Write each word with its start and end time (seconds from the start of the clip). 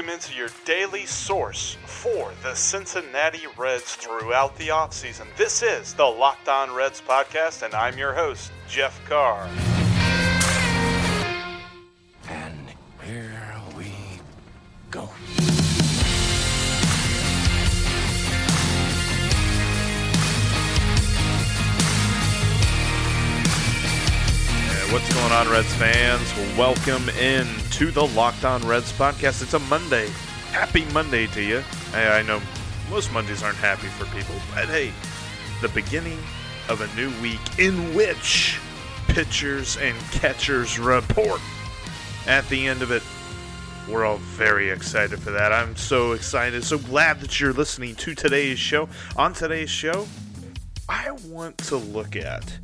Welcome 0.00 0.14
into 0.14 0.34
your 0.34 0.48
daily 0.64 1.04
source 1.04 1.76
for 1.84 2.32
the 2.42 2.54
Cincinnati 2.54 3.42
Reds 3.58 3.96
throughout 3.96 4.56
the 4.56 4.68
offseason. 4.68 5.26
This 5.36 5.62
is 5.62 5.92
the 5.92 6.06
Locked 6.06 6.48
On 6.48 6.72
Reds 6.72 7.02
podcast, 7.06 7.62
and 7.62 7.74
I'm 7.74 7.98
your 7.98 8.14
host, 8.14 8.50
Jeff 8.66 8.98
Carr. 9.06 9.46
And 12.30 12.66
here 13.04 13.52
we 13.76 13.92
go. 14.90 15.10
On, 25.40 25.48
Reds 25.48 25.72
fans? 25.76 26.58
Welcome 26.58 27.08
in 27.10 27.46
to 27.70 27.90
the 27.90 28.06
Locked 28.08 28.44
On 28.44 28.60
Reds 28.66 28.92
podcast. 28.92 29.42
It's 29.42 29.54
a 29.54 29.58
Monday. 29.58 30.08
Happy 30.50 30.84
Monday 30.92 31.28
to 31.28 31.42
you. 31.42 31.60
Hey, 31.92 32.08
I 32.08 32.20
know 32.20 32.42
most 32.90 33.10
Mondays 33.10 33.42
aren't 33.42 33.56
happy 33.56 33.86
for 33.86 34.04
people, 34.14 34.34
but 34.54 34.66
hey, 34.66 34.92
the 35.62 35.68
beginning 35.70 36.18
of 36.68 36.82
a 36.82 36.94
new 36.94 37.10
week 37.22 37.40
in 37.58 37.94
which 37.94 38.58
pitchers 39.06 39.78
and 39.78 39.98
catchers 40.10 40.78
report. 40.78 41.40
At 42.26 42.46
the 42.50 42.66
end 42.66 42.82
of 42.82 42.90
it, 42.90 43.02
we're 43.88 44.04
all 44.04 44.18
very 44.18 44.68
excited 44.68 45.20
for 45.20 45.30
that. 45.30 45.54
I'm 45.54 45.74
so 45.74 46.12
excited, 46.12 46.64
so 46.64 46.76
glad 46.76 47.20
that 47.20 47.40
you're 47.40 47.54
listening 47.54 47.94
to 47.94 48.14
today's 48.14 48.58
show. 48.58 48.90
On 49.16 49.32
today's 49.32 49.70
show, 49.70 50.06
I 50.86 51.12
want 51.28 51.56
to 51.58 51.76
look 51.76 52.14
at 52.14 52.58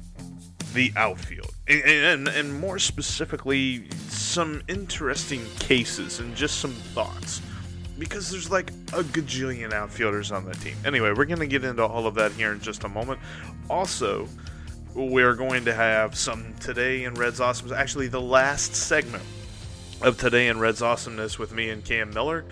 the 0.74 0.92
outfield 0.94 1.45
and, 1.68 2.28
and, 2.28 2.60
more 2.60 2.78
specifically 2.78 3.88
some 4.08 4.62
interesting 4.68 5.44
cases 5.58 6.20
and 6.20 6.34
just 6.36 6.58
some 6.58 6.72
thoughts. 6.72 7.42
Because 7.98 8.30
there's 8.30 8.50
like 8.50 8.70
a 8.92 9.02
gajillion 9.02 9.72
outfielders 9.72 10.30
on 10.30 10.44
the 10.44 10.54
team. 10.54 10.76
Anyway 10.84 11.10
we're 11.12 11.24
going 11.24 11.40
to 11.40 11.46
get 11.46 11.64
into 11.64 11.84
all 11.84 12.06
of 12.06 12.14
that 12.16 12.32
here 12.32 12.52
in 12.52 12.60
just 12.60 12.84
a 12.84 12.88
moment. 12.88 13.20
Also 13.68 14.28
we're 14.94 15.34
going 15.34 15.64
to 15.64 15.74
have 15.74 16.14
some 16.16 16.54
today 16.60 17.04
in 17.04 17.14
reds 17.14 17.40
awesomeness 17.40 17.76
actually 17.76 18.08
the 18.08 18.20
last 18.20 18.74
segment 18.74 19.24
of 20.02 20.18
today 20.18 20.48
in 20.48 20.58
Reds 20.58 20.82
Awesomeness 20.82 21.38
with 21.38 21.52
me 21.52 21.70
and 21.70 21.84
Cam 21.84 22.10
Miller. 22.10 22.44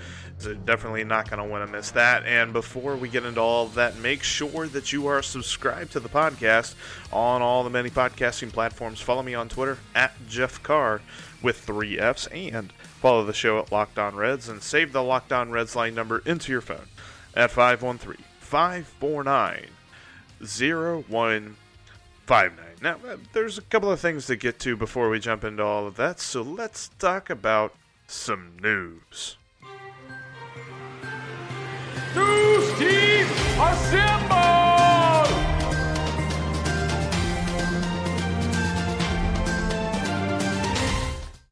Definitely 0.66 1.04
not 1.04 1.30
going 1.30 1.42
to 1.42 1.48
want 1.48 1.66
to 1.66 1.72
miss 1.72 1.90
that. 1.92 2.27
And 2.27 2.52
before 2.52 2.96
we 2.96 3.08
get 3.08 3.24
into 3.24 3.40
all 3.40 3.66
of 3.66 3.74
that, 3.74 3.96
make 3.98 4.22
sure 4.22 4.66
that 4.68 4.92
you 4.92 5.06
are 5.06 5.22
subscribed 5.22 5.92
to 5.92 6.00
the 6.00 6.08
podcast 6.08 6.74
on 7.12 7.41
all 7.41 7.64
the 7.64 7.70
many 7.70 7.88
podcasting 7.88 8.52
platforms. 8.52 9.00
Follow 9.00 9.22
me 9.22 9.34
on 9.34 9.48
Twitter 9.48 9.78
at 9.94 10.12
Jeff 10.28 10.62
Carr 10.62 11.00
with 11.42 11.60
three 11.60 11.98
F's 11.98 12.26
and 12.26 12.72
follow 13.00 13.24
the 13.24 13.32
show 13.32 13.58
at 13.58 13.72
Locked 13.72 13.98
On 13.98 14.16
Reds 14.16 14.48
and 14.48 14.62
save 14.62 14.92
the 14.92 15.02
Locked 15.02 15.32
On 15.32 15.50
Reds 15.50 15.76
line 15.76 15.94
number 15.94 16.18
into 16.26 16.52
your 16.52 16.60
phone 16.60 16.88
at 17.34 17.50
513 17.50 18.22
549 18.41 19.66
0159. 20.41 22.60
Now, 22.82 22.96
uh, 23.06 23.16
there's 23.32 23.58
a 23.58 23.62
couple 23.62 23.91
of 23.91 24.00
things 24.00 24.26
to 24.26 24.36
get 24.36 24.58
to 24.60 24.76
before 24.76 25.08
we 25.08 25.20
jump 25.20 25.44
into 25.44 25.62
all 25.62 25.86
of 25.86 25.96
that, 25.96 26.20
so 26.20 26.42
let's 26.42 26.88
talk 26.98 27.30
about 27.30 27.75
some. 28.06 28.56
News 28.60 29.38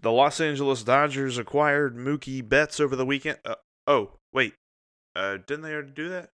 The 0.03 0.11
Los 0.11 0.41
Angeles 0.41 0.83
Dodgers 0.83 1.39
acquired 1.39 1.97
Mookie 1.97 2.47
Betts 2.47 2.81
over 2.81 2.97
the 2.97 3.07
weekend. 3.07 3.39
Uh, 3.45 3.55
oh, 3.87 4.19
wait. 4.33 4.55
Uh, 5.15 5.39
didn't 5.47 5.63
they 5.63 5.73
already 5.73 5.93
do 5.93 6.09
that? 6.09 6.31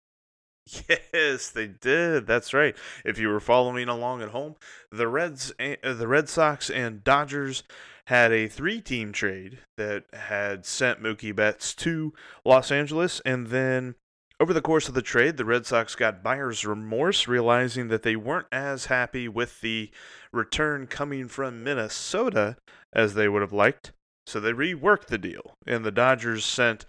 Yes, 1.12 1.50
they 1.50 1.67
did. 1.67 2.27
That's 2.27 2.53
right. 2.53 2.77
If 3.05 3.19
you 3.19 3.28
were 3.28 3.41
following 3.41 3.88
along 3.88 4.22
at 4.22 4.31
home, 4.31 4.56
the 4.91 5.09
Reds, 5.09 5.53
uh, 5.59 5.77
the 5.83 6.09
Red 6.09 6.28
Sox, 6.28 6.71
and 6.71 7.05
Dodgers 7.05 7.62
had 8.06 8.33
a 8.33 8.49
three-team 8.49 9.12
trade 9.12 9.59
that 9.77 10.05
had 10.12 10.65
sent 10.65 11.03
Mookie 11.03 11.34
Betts 11.34 11.75
to 11.77 12.12
Los 12.44 12.71
Angeles, 12.71 13.21
and 13.25 13.49
then 13.49 13.94
over 14.41 14.53
the 14.53 14.62
course 14.62 14.88
of 14.88 14.94
the 14.94 15.03
trade, 15.03 15.37
the 15.37 15.44
Red 15.44 15.66
Sox 15.66 15.94
got 15.94 16.22
buyer's 16.22 16.65
remorse, 16.65 17.26
realizing 17.26 17.88
that 17.88 18.03
they 18.03 18.16
weren't 18.16 18.47
as 18.53 18.87
happy 18.87 19.28
with 19.28 19.60
the 19.60 19.91
return 20.32 20.87
coming 20.87 21.28
from 21.28 21.65
Minnesota 21.65 22.56
as 22.93 23.15
they 23.15 23.28
would 23.28 23.43
have 23.43 23.53
liked. 23.53 23.93
So 24.26 24.41
they 24.41 24.53
reworked 24.53 25.06
the 25.06 25.19
deal, 25.19 25.54
and 25.66 25.84
the 25.84 25.91
Dodgers 25.91 26.44
sent 26.44 26.84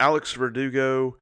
Alex 0.00 0.32
Verdugo 0.32 1.16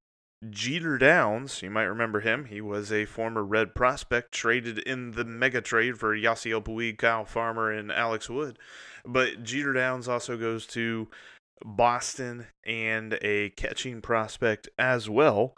Jeter 0.49 0.97
Downs, 0.97 1.61
you 1.61 1.69
might 1.69 1.83
remember 1.83 2.21
him. 2.21 2.47
He 2.47 2.63
was 2.63 2.91
a 2.91 3.05
former 3.05 3.45
Red 3.45 3.75
prospect 3.75 4.33
traded 4.33 4.79
in 4.79 5.11
the 5.11 5.25
mega 5.25 5.61
trade 5.61 5.99
for 5.99 6.17
Yasiel 6.17 6.65
Puig, 6.65 6.97
Kyle 6.97 7.27
Farmer, 7.27 7.71
and 7.71 7.93
Alex 7.93 8.31
Wood. 8.31 8.59
But 9.05 9.43
Jeter 9.43 9.75
Downs 9.75 10.09
also 10.09 10.39
goes 10.39 10.67
to 10.69 11.09
Boston 11.65 12.47
and 12.65 13.19
a 13.23 13.51
catching 13.51 14.01
prospect 14.01 14.69
as 14.79 15.09
well. 15.09 15.57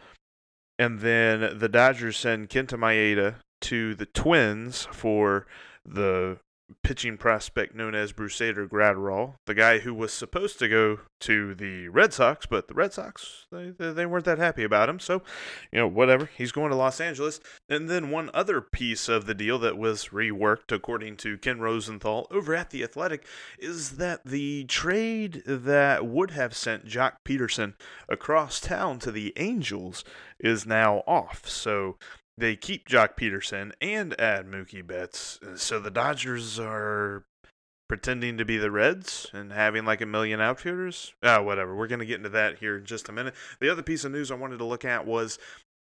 And 0.78 1.00
then 1.00 1.58
the 1.58 1.68
Dodgers 1.68 2.16
send 2.16 2.48
Kenta 2.48 2.78
Maeda 2.78 3.36
to 3.62 3.94
the 3.94 4.06
Twins 4.06 4.88
for 4.90 5.46
the 5.84 6.38
pitching 6.82 7.16
prospect 7.16 7.74
known 7.74 7.94
as 7.94 8.12
Brusdar 8.12 8.68
Graterol, 8.68 9.34
the 9.46 9.54
guy 9.54 9.78
who 9.78 9.94
was 9.94 10.12
supposed 10.12 10.58
to 10.58 10.68
go 10.68 11.00
to 11.20 11.54
the 11.54 11.88
Red 11.88 12.12
Sox, 12.12 12.46
but 12.46 12.68
the 12.68 12.74
Red 12.74 12.92
Sox 12.92 13.46
they, 13.50 13.70
they 13.70 14.06
weren't 14.06 14.24
that 14.24 14.38
happy 14.38 14.64
about 14.64 14.88
him. 14.88 14.98
So, 14.98 15.22
you 15.70 15.78
know, 15.78 15.86
whatever. 15.86 16.30
He's 16.36 16.52
going 16.52 16.70
to 16.70 16.76
Los 16.76 17.00
Angeles. 17.00 17.40
And 17.68 17.88
then 17.88 18.10
one 18.10 18.30
other 18.34 18.60
piece 18.60 19.08
of 19.08 19.26
the 19.26 19.34
deal 19.34 19.58
that 19.60 19.78
was 19.78 20.08
reworked, 20.08 20.72
according 20.72 21.16
to 21.18 21.38
Ken 21.38 21.60
Rosenthal 21.60 22.26
over 22.30 22.54
at 22.54 22.70
the 22.70 22.82
Athletic, 22.82 23.24
is 23.58 23.96
that 23.96 24.24
the 24.24 24.64
trade 24.64 25.42
that 25.46 26.06
would 26.06 26.32
have 26.32 26.54
sent 26.54 26.86
Joc 26.86 27.14
Pederson 27.24 27.74
across 28.08 28.60
town 28.60 28.98
to 29.00 29.12
the 29.12 29.32
Angels 29.36 30.04
is 30.38 30.66
now 30.66 31.02
off. 31.06 31.48
So 31.48 31.96
they 32.38 32.56
keep 32.56 32.88
Joc 32.88 33.16
Pederson 33.16 33.72
and 33.80 34.18
add 34.20 34.46
Mookie 34.46 34.86
Betts. 34.86 35.38
So 35.56 35.78
the 35.78 35.90
Dodgers 35.90 36.58
are 36.58 37.24
pretending 37.88 38.38
to 38.38 38.44
be 38.44 38.56
the 38.56 38.70
Reds 38.70 39.30
and 39.34 39.52
having 39.52 39.84
like 39.84 40.00
a 40.00 40.06
million 40.06 40.40
outfielders. 40.40 41.12
Ah, 41.22 41.42
whatever. 41.42 41.74
We're 41.74 41.88
going 41.88 42.00
to 42.00 42.06
get 42.06 42.16
into 42.16 42.30
that 42.30 42.58
here 42.58 42.78
in 42.78 42.84
just 42.84 43.08
a 43.08 43.12
minute. 43.12 43.34
The 43.60 43.70
other 43.70 43.82
piece 43.82 44.04
of 44.04 44.12
news 44.12 44.30
I 44.30 44.36
wanted 44.36 44.58
to 44.58 44.64
look 44.64 44.84
at 44.84 45.06
was 45.06 45.38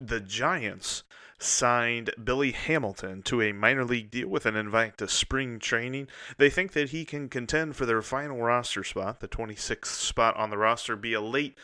the 0.01 0.21
Giants 0.21 1.03
signed 1.39 2.11
Billy 2.23 2.53
Hamilton 2.53 3.23
to 3.25 3.43
a 3.43 3.53
minor 3.53 3.85
league 3.85 4.11
deal 4.11 4.29
with 4.29 4.47
an 4.47 4.57
invite 4.57 4.99
to 4.99 5.09
spring 5.09 5.59
training. 5.59 6.09
They 6.39 6.51
think 6.51 6.73
that 6.73 6.91
he 6.91 7.05
can 7.05 7.29
contend 7.29 7.77
for 7.77 7.87
their 7.87 8.03
final 8.03 8.39
roster 8.39 8.85
spot, 8.85 9.21
the 9.21 9.29
26th 9.29 9.87
spot 9.87 10.37
on 10.37 10.51
the 10.51 10.59
roster, 10.59 10.97
be 10.97 11.13
a 11.13 11.21
late 11.21 11.59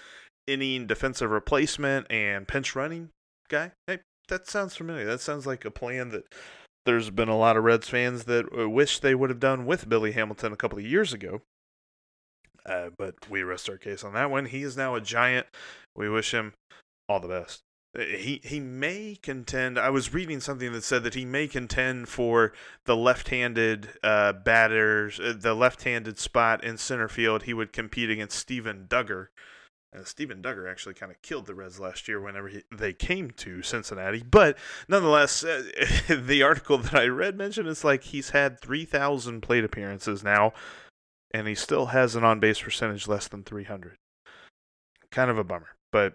inning 0.46 0.86
defensive 0.86 1.30
replacement 1.30 2.10
and 2.10 2.46
pinch 2.46 2.76
running 2.76 3.10
guy. 3.48 3.72
Hey, 3.86 4.00
that 4.28 4.48
sounds 4.48 4.76
familiar. 4.76 5.04
That 5.04 5.20
sounds 5.20 5.46
like 5.46 5.64
a 5.64 5.70
plan 5.70 6.10
that 6.10 6.24
there's 6.84 7.10
been 7.10 7.28
a 7.28 7.36
lot 7.36 7.56
of 7.56 7.64
Reds 7.64 7.88
fans 7.88 8.24
that 8.24 8.46
uh, 8.56 8.68
wish 8.68 9.00
they 9.00 9.14
would 9.14 9.30
have 9.30 9.40
done 9.40 9.66
with 9.66 9.88
Billy 9.88 10.12
Hamilton 10.12 10.52
a 10.52 10.56
couple 10.56 10.78
of 10.78 10.84
years 10.84 11.12
ago. 11.12 11.42
Uh, 12.64 12.90
but 12.96 13.14
we 13.30 13.42
rest 13.42 13.68
our 13.68 13.76
case 13.76 14.02
on 14.02 14.14
that 14.14 14.30
one. 14.30 14.46
He 14.46 14.62
is 14.62 14.76
now 14.76 14.94
a 14.94 15.00
giant. 15.00 15.46
We 15.94 16.08
wish 16.08 16.32
him 16.32 16.54
all 17.08 17.20
the 17.20 17.28
best. 17.28 17.62
Uh, 17.96 18.02
He 18.02 18.40
he 18.42 18.60
may 18.60 19.18
contend. 19.22 19.78
I 19.78 19.90
was 19.90 20.12
reading 20.12 20.40
something 20.40 20.72
that 20.72 20.82
said 20.82 21.04
that 21.04 21.14
he 21.14 21.24
may 21.24 21.46
contend 21.46 22.08
for 22.08 22.52
the 22.84 22.96
left-handed 22.96 23.90
uh, 24.02 24.32
batters, 24.32 25.20
uh, 25.20 25.34
the 25.38 25.54
left-handed 25.54 26.18
spot 26.18 26.64
in 26.64 26.76
center 26.76 27.08
field. 27.08 27.44
He 27.44 27.54
would 27.54 27.72
compete 27.72 28.10
against 28.10 28.38
Steven 28.38 28.86
Duggar. 28.88 29.28
Uh, 29.96 30.04
Steven 30.04 30.42
Duggar 30.42 30.70
actually 30.70 30.94
kind 30.94 31.10
of 31.10 31.22
killed 31.22 31.46
the 31.46 31.54
Reds 31.54 31.80
last 31.80 32.08
year 32.08 32.20
whenever 32.20 32.48
he, 32.48 32.62
they 32.70 32.92
came 32.92 33.30
to 33.32 33.62
Cincinnati. 33.62 34.22
But 34.22 34.58
nonetheless, 34.88 35.44
uh, 35.44 35.62
the 36.08 36.42
article 36.42 36.78
that 36.78 36.94
I 36.94 37.06
read 37.06 37.36
mentioned 37.36 37.68
it's 37.68 37.84
like 37.84 38.04
he's 38.04 38.30
had 38.30 38.60
3,000 38.60 39.40
plate 39.40 39.64
appearances 39.64 40.22
now, 40.22 40.52
and 41.32 41.48
he 41.48 41.54
still 41.54 41.86
has 41.86 42.14
an 42.16 42.24
on 42.24 42.40
base 42.40 42.60
percentage 42.60 43.08
less 43.08 43.28
than 43.28 43.42
300. 43.42 43.96
Kind 45.10 45.30
of 45.30 45.38
a 45.38 45.44
bummer. 45.44 45.76
But 45.92 46.14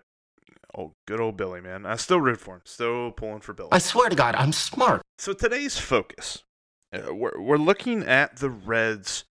Oh, 0.77 0.93
good 1.05 1.19
old 1.19 1.37
Billy, 1.37 1.61
man. 1.61 1.85
I 1.85 1.95
still 1.97 2.21
root 2.21 2.39
for 2.39 2.55
him. 2.55 2.61
Still 2.65 3.11
pulling 3.11 3.41
for 3.41 3.53
Billy. 3.53 3.69
I 3.71 3.79
swear 3.79 4.09
to 4.09 4.15
God, 4.15 4.35
I'm 4.35 4.53
smart. 4.53 5.01
So 5.17 5.33
today's 5.33 5.77
focus, 5.77 6.43
uh, 6.93 7.13
we're, 7.13 7.39
we're 7.39 7.57
looking 7.57 8.03
at 8.03 8.37
the 8.37 8.49
Reds 8.49 9.25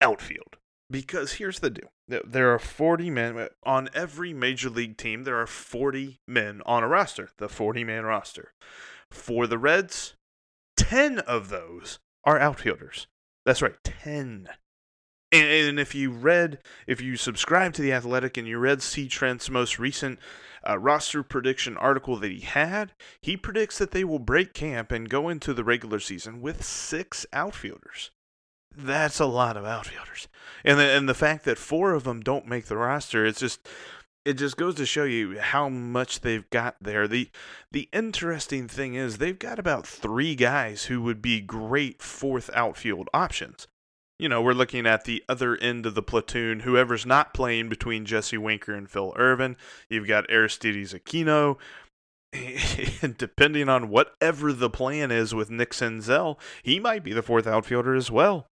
outfield 0.00 0.56
because 0.90 1.34
here's 1.34 1.60
the 1.60 1.70
deal. 1.70 1.88
There- 2.24 2.52
are 2.52 2.58
40 2.58 3.10
men 3.10 3.38
uh, 3.38 3.48
on 3.62 3.88
every 3.94 4.32
major 4.32 4.70
league 4.70 4.96
team. 4.96 5.24
There 5.24 5.40
are 5.40 5.46
40 5.46 6.20
men 6.26 6.62
on 6.66 6.82
a 6.82 6.88
roster, 6.88 7.30
the 7.38 7.48
40 7.48 7.84
man 7.84 8.04
roster. 8.04 8.52
For 9.10 9.46
the 9.46 9.58
Reds, 9.58 10.14
10 10.76 11.18
of 11.20 11.48
those 11.48 11.98
are 12.24 12.38
outfielders. 12.38 13.06
That's 13.44 13.62
right, 13.62 13.74
10. 13.84 14.48
And, 15.32 15.48
and 15.48 15.80
if 15.80 15.94
you 15.94 16.10
read, 16.10 16.58
if 16.86 17.00
you 17.00 17.16
subscribe 17.16 17.72
to 17.74 17.82
The 17.82 17.92
Athletic 17.92 18.36
and 18.36 18.46
you 18.46 18.58
read 18.58 18.82
C. 18.82 19.08
Trent's 19.08 19.48
most 19.48 19.78
recent 19.78 20.18
uh, 20.68 20.78
roster 20.78 21.22
prediction 21.22 21.76
article 21.76 22.16
that 22.18 22.30
he 22.30 22.40
had, 22.40 22.92
he 23.20 23.36
predicts 23.36 23.78
that 23.78 23.92
they 23.92 24.04
will 24.04 24.18
break 24.18 24.52
camp 24.52 24.92
and 24.92 25.08
go 25.08 25.28
into 25.28 25.54
the 25.54 25.64
regular 25.64 25.98
season 25.98 26.40
with 26.40 26.64
six 26.64 27.26
outfielders. 27.32 28.10
That's 28.76 29.20
a 29.20 29.26
lot 29.26 29.56
of 29.56 29.64
outfielders, 29.64 30.28
and 30.64 30.78
the, 30.78 30.84
and 30.84 31.08
the 31.08 31.14
fact 31.14 31.44
that 31.44 31.58
four 31.58 31.92
of 31.92 32.04
them 32.04 32.20
don't 32.20 32.46
make 32.46 32.66
the 32.66 32.76
roster, 32.76 33.26
it's 33.26 33.40
just 33.40 33.68
it 34.24 34.34
just 34.34 34.56
goes 34.56 34.76
to 34.76 34.86
show 34.86 35.04
you 35.04 35.38
how 35.38 35.68
much 35.68 36.20
they've 36.20 36.48
got 36.50 36.76
there. 36.80 37.08
the 37.08 37.30
The 37.70 37.88
interesting 37.92 38.68
thing 38.68 38.94
is 38.94 39.18
they've 39.18 39.38
got 39.38 39.58
about 39.58 39.86
three 39.86 40.34
guys 40.34 40.84
who 40.84 41.02
would 41.02 41.20
be 41.20 41.40
great 41.40 42.02
fourth 42.02 42.48
outfield 42.54 43.08
options. 43.12 43.66
You 44.18 44.28
know, 44.28 44.40
we're 44.40 44.52
looking 44.52 44.86
at 44.86 45.04
the 45.04 45.24
other 45.28 45.56
end 45.56 45.84
of 45.84 45.96
the 45.96 46.02
platoon. 46.02 46.60
Whoever's 46.60 47.04
not 47.04 47.34
playing 47.34 47.68
between 47.68 48.06
Jesse 48.06 48.38
Winker 48.38 48.72
and 48.72 48.88
Phil 48.88 49.12
Ervin, 49.18 49.56
you've 49.88 50.06
got 50.06 50.30
Aristides 50.30 50.94
Aquino, 50.94 51.58
and 53.02 53.16
depending 53.18 53.68
on 53.68 53.88
whatever 53.88 54.52
the 54.52 54.70
plan 54.70 55.10
is 55.10 55.34
with 55.34 55.50
Nick 55.50 55.72
Senzel, 55.72 56.38
he 56.62 56.80
might 56.80 57.04
be 57.04 57.12
the 57.12 57.22
fourth 57.22 57.46
outfielder 57.46 57.94
as 57.94 58.10
well. 58.10 58.46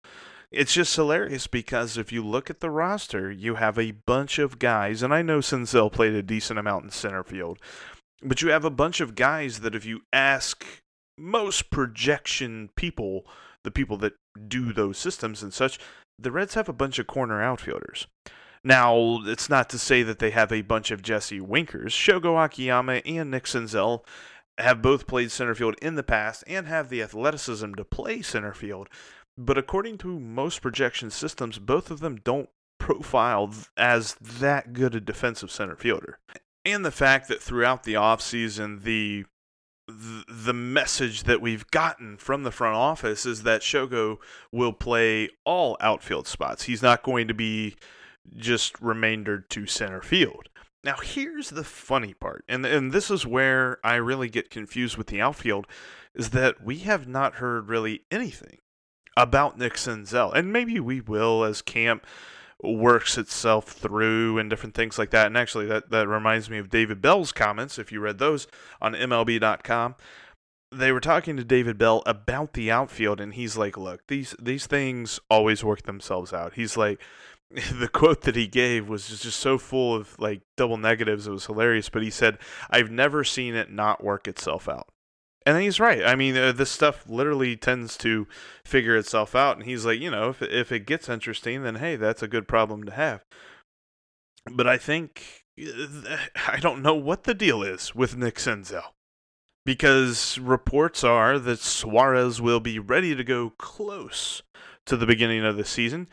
It's 0.51 0.73
just 0.73 0.97
hilarious 0.97 1.47
because 1.47 1.97
if 1.97 2.11
you 2.11 2.27
look 2.27 2.51
at 2.51 2.61
the 2.61 2.71
roster, 2.71 3.31
you 3.31 3.55
have 3.55 3.79
a 3.79 3.93
bunch 3.93 4.39
of 4.39 4.59
guys, 4.59 5.03
and 5.03 5.15
I 5.15 5.23
know 5.23 5.39
Senzel 5.39 5.93
played 5.93 6.15
a 6.15 6.23
decent 6.23 6.59
amount 6.59 6.85
in 6.85 6.91
center 6.91 7.23
field, 7.23 7.59
but 8.23 8.43
you 8.43 8.51
have 8.51 8.65
a 8.65 8.71
bunch 8.71 9.01
of 9.01 9.15
guys 9.15 9.61
that 9.61 9.77
if 9.77 9.85
you 9.85 10.03
ask 10.13 10.67
most 11.17 11.71
projection 11.71 12.71
people, 12.77 13.25
the 13.63 13.71
people 13.71 13.97
that 13.99 14.15
do 14.49 14.73
those 14.73 14.99
systems 14.99 15.43
and 15.43 15.55
such, 15.55 15.79
the 16.19 16.33
Reds 16.33 16.55
have 16.55 16.69
a 16.69 16.75
bunch 16.75 16.99
of 16.99 17.07
corner 17.07 17.41
outfielders. 17.41 18.07
Now, 18.63 19.21
it's 19.25 19.49
not 19.49 19.71
to 19.71 19.79
say 19.79 20.03
that 20.03 20.19
they 20.19 20.31
have 20.31 20.53
a 20.53 20.63
bunch 20.63 20.91
of 20.91 21.03
Jesse 21.03 21.41
Winkers. 21.41 21.93
Shogo 21.93 22.43
Akiyama 22.45 23.03
and 23.07 23.31
Nick 23.31 23.45
Senzel 23.45 24.05
have 24.59 24.83
both 24.83 25.07
played 25.07 25.31
center 25.31 25.55
field 25.55 25.77
in 25.81 25.95
the 25.95 26.03
past 26.03 26.45
and 26.47 26.67
have 26.67 26.91
the 26.91 27.03
athleticism 27.03 27.75
to 27.75 27.85
play 27.85 28.21
center 28.21 28.53
field. 28.53 28.89
But 29.39 29.57
according 29.57 29.99
to 29.99 30.21
most 30.21 30.61
projection 30.61 31.11
systems, 31.11 31.59
both 31.59 31.91
of 31.91 32.01
them 32.01 32.17
don't 32.23 32.51
profile 32.79 33.55
as 33.77 34.15
that 34.15 34.73
good 34.73 34.95
a 34.95 35.01
defensive 35.01 35.51
center 35.51 35.77
fielder. 35.77 36.19
And 36.65 36.85
the 36.85 36.91
fact 36.91 37.29
that 37.29 37.41
throughout 37.41 37.85
the 37.85 37.95
offseason, 37.95 38.83
the 38.83 39.25
the 40.29 40.55
message 40.55 41.25
that 41.25 41.41
we've 41.41 41.69
gotten 41.73 42.17
from 42.17 42.45
the 42.45 42.53
front 42.53 42.77
office 42.77 43.27
is 43.27 43.43
that 43.43 43.61
Shogo 43.61 44.19
will 44.53 44.73
play 44.73 45.31
all 45.45 45.77
outfield 45.81 46.29
spots. 46.29 46.65
He's 46.65 46.83
not 46.83 47.03
going 47.03 47.27
to 47.27 47.35
be 47.35 47.75
just 48.37 48.81
remaindered 48.81 49.51
to 49.51 49.67
center 49.67 50.03
field. 50.03 50.49
Now, 50.83 50.97
here's 50.97 51.51
the 51.51 51.65
funny 51.65 52.15
part, 52.15 52.45
and 52.49 52.65
and 52.65 52.93
this 52.93 53.11
is 53.11 53.27
where 53.27 53.79
I 53.85 53.97
really 53.97 54.31
get 54.31 54.51
confused 54.51 54.97
with 54.97 55.09
the 55.09 55.21
outfield, 55.21 55.67
is 56.15 56.31
that 56.31 56.65
we 56.65 56.79
have 56.79 57.07
not 57.07 57.35
heard 57.35 57.69
really 57.69 58.03
anything 58.11 58.59
about 59.17 59.59
Nick 59.59 59.75
Senzel, 59.75 60.35
and 60.35 60.53
maybe 60.53 60.81
we 60.81 61.03
will 61.03 61.45
as 61.45 61.61
camp 61.61 62.07
works 62.63 63.17
itself 63.19 63.67
through 63.67 64.39
and 64.39 64.51
different 64.51 64.75
things 64.75 64.99
like 64.99 65.11
that. 65.11 65.27
And 65.27 65.37
actually, 65.37 65.67
that 65.67 65.91
that 65.91 66.09
reminds 66.09 66.49
me 66.49 66.59
of 66.59 66.71
David 66.71 67.03
Bell's 67.03 67.33
comments. 67.33 67.79
If 67.79 67.93
you 67.93 68.01
read 68.01 68.19
those 68.19 68.47
on 68.81 68.95
MLB.com, 68.95 69.97
they 70.73 70.93
were 70.93 71.01
talking 71.01 71.37
to 71.37 71.45
David 71.45 71.79
Bell 71.79 72.03
about 72.07 72.55
the 72.55 72.71
outfield, 72.71 73.21
and 73.21 73.35
he's 73.35 73.57
like, 73.57 73.77
"Look, 73.77 74.07
these 74.07 74.35
these 74.41 74.67
things 74.67 75.21
always 75.29 75.65
work 75.65 75.83
themselves 75.83 76.33
out." 76.33 76.55
He's 76.55 76.77
like, 76.77 77.01
the 77.73 77.89
quote 77.89 78.23
that 78.23 78.37
he 78.37 78.47
gave 78.47 78.89
was 78.89 79.09
just, 79.09 79.41
so 79.41 79.59
full 79.59 79.95
of 79.95 80.19
like 80.19 80.43
double 80.57 80.77
negatives. 80.77 81.27
It 81.27 81.33
was 81.33 81.47
hilarious, 81.47 81.89
but 81.89 82.03
he 82.03 82.11
said, 82.11 82.39
"I've 82.71 82.91
never 82.91 83.25
seen 83.25 83.55
it 83.55 83.71
not 83.71 84.05
work 84.05 84.29
itself 84.29 84.69
out." 84.69 84.89
And 85.45 85.61
he's 85.61 85.81
right. 85.81 86.05
I 86.05 86.15
mean, 86.15 86.37
uh, 86.37 86.53
this 86.53 86.71
stuff 86.71 87.09
literally 87.09 87.57
tends 87.57 87.97
to 87.99 88.29
figure 88.65 88.97
itself 88.97 89.35
out. 89.35 89.57
And 89.57 89.67
he's 89.67 89.85
like, 89.85 89.99
you 89.99 90.11
know, 90.11 90.29
if 90.29 90.43
if 90.43 90.71
it 90.71 90.87
gets 90.87 91.09
interesting, 91.09 91.63
then 91.63 91.77
hey, 91.77 91.97
that's 91.97 92.23
a 92.23 92.29
good 92.29 92.47
problem 92.47 92.85
to 92.85 92.93
have. 92.93 93.25
But 94.51 94.69
I 94.69 94.79
think 94.79 95.45
uh, 95.61 96.17
I 96.47 96.59
don't 96.61 96.83
know 96.83 96.95
what 96.95 97.25
the 97.25 97.35
deal 97.35 97.63
is 97.63 97.95
with 97.95 98.17
Nick 98.17 98.37
Senzel 98.37 98.93
because 99.67 100.39
reports 100.39 101.03
are 101.03 101.39
that 101.39 101.61
Suarez 101.61 102.41
will 102.41 102.61
be 102.61 102.79
ready 102.79 103.15
to 103.15 103.25
go 103.25 103.51
close 103.59 104.43
to 104.87 104.97
the 104.97 105.07
beginning 105.07 105.45
of 105.45 105.57
the 105.57 105.65
season. 105.65 106.09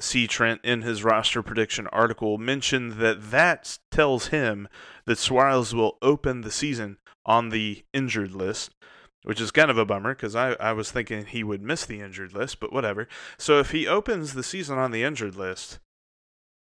C. 0.00 0.26
Trent, 0.26 0.60
in 0.64 0.82
his 0.82 1.04
roster 1.04 1.42
prediction 1.42 1.86
article, 1.88 2.38
mentioned 2.38 2.94
that 2.94 3.30
that 3.30 3.78
tells 3.90 4.28
him 4.28 4.68
that 5.06 5.18
Suarez 5.18 5.74
will 5.74 5.98
open 6.02 6.40
the 6.40 6.50
season 6.50 6.98
on 7.26 7.50
the 7.50 7.84
injured 7.92 8.32
list, 8.32 8.74
which 9.22 9.40
is 9.40 9.50
kind 9.50 9.70
of 9.70 9.78
a 9.78 9.84
bummer 9.84 10.14
because 10.14 10.34
I, 10.34 10.52
I 10.54 10.72
was 10.72 10.90
thinking 10.90 11.26
he 11.26 11.44
would 11.44 11.62
miss 11.62 11.84
the 11.84 12.00
injured 12.00 12.32
list, 12.32 12.60
but 12.60 12.72
whatever. 12.72 13.08
So 13.38 13.58
if 13.58 13.70
he 13.70 13.86
opens 13.86 14.32
the 14.32 14.42
season 14.42 14.78
on 14.78 14.90
the 14.90 15.02
injured 15.02 15.36
list, 15.36 15.78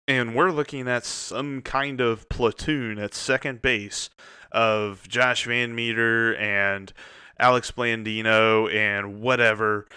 and 0.07 0.35
we're 0.35 0.51
looking 0.51 0.87
at 0.87 1.05
some 1.05 1.61
kind 1.61 2.01
of 2.01 2.27
platoon 2.27 2.99
at 2.99 3.13
second 3.13 3.61
base 3.61 4.09
of 4.51 5.07
Josh 5.07 5.47
VanMeter 5.47 6.37
and 6.39 6.91
Alex 7.39 7.71
Blandino 7.71 8.73
and 8.73 9.21
whatever. 9.21 9.87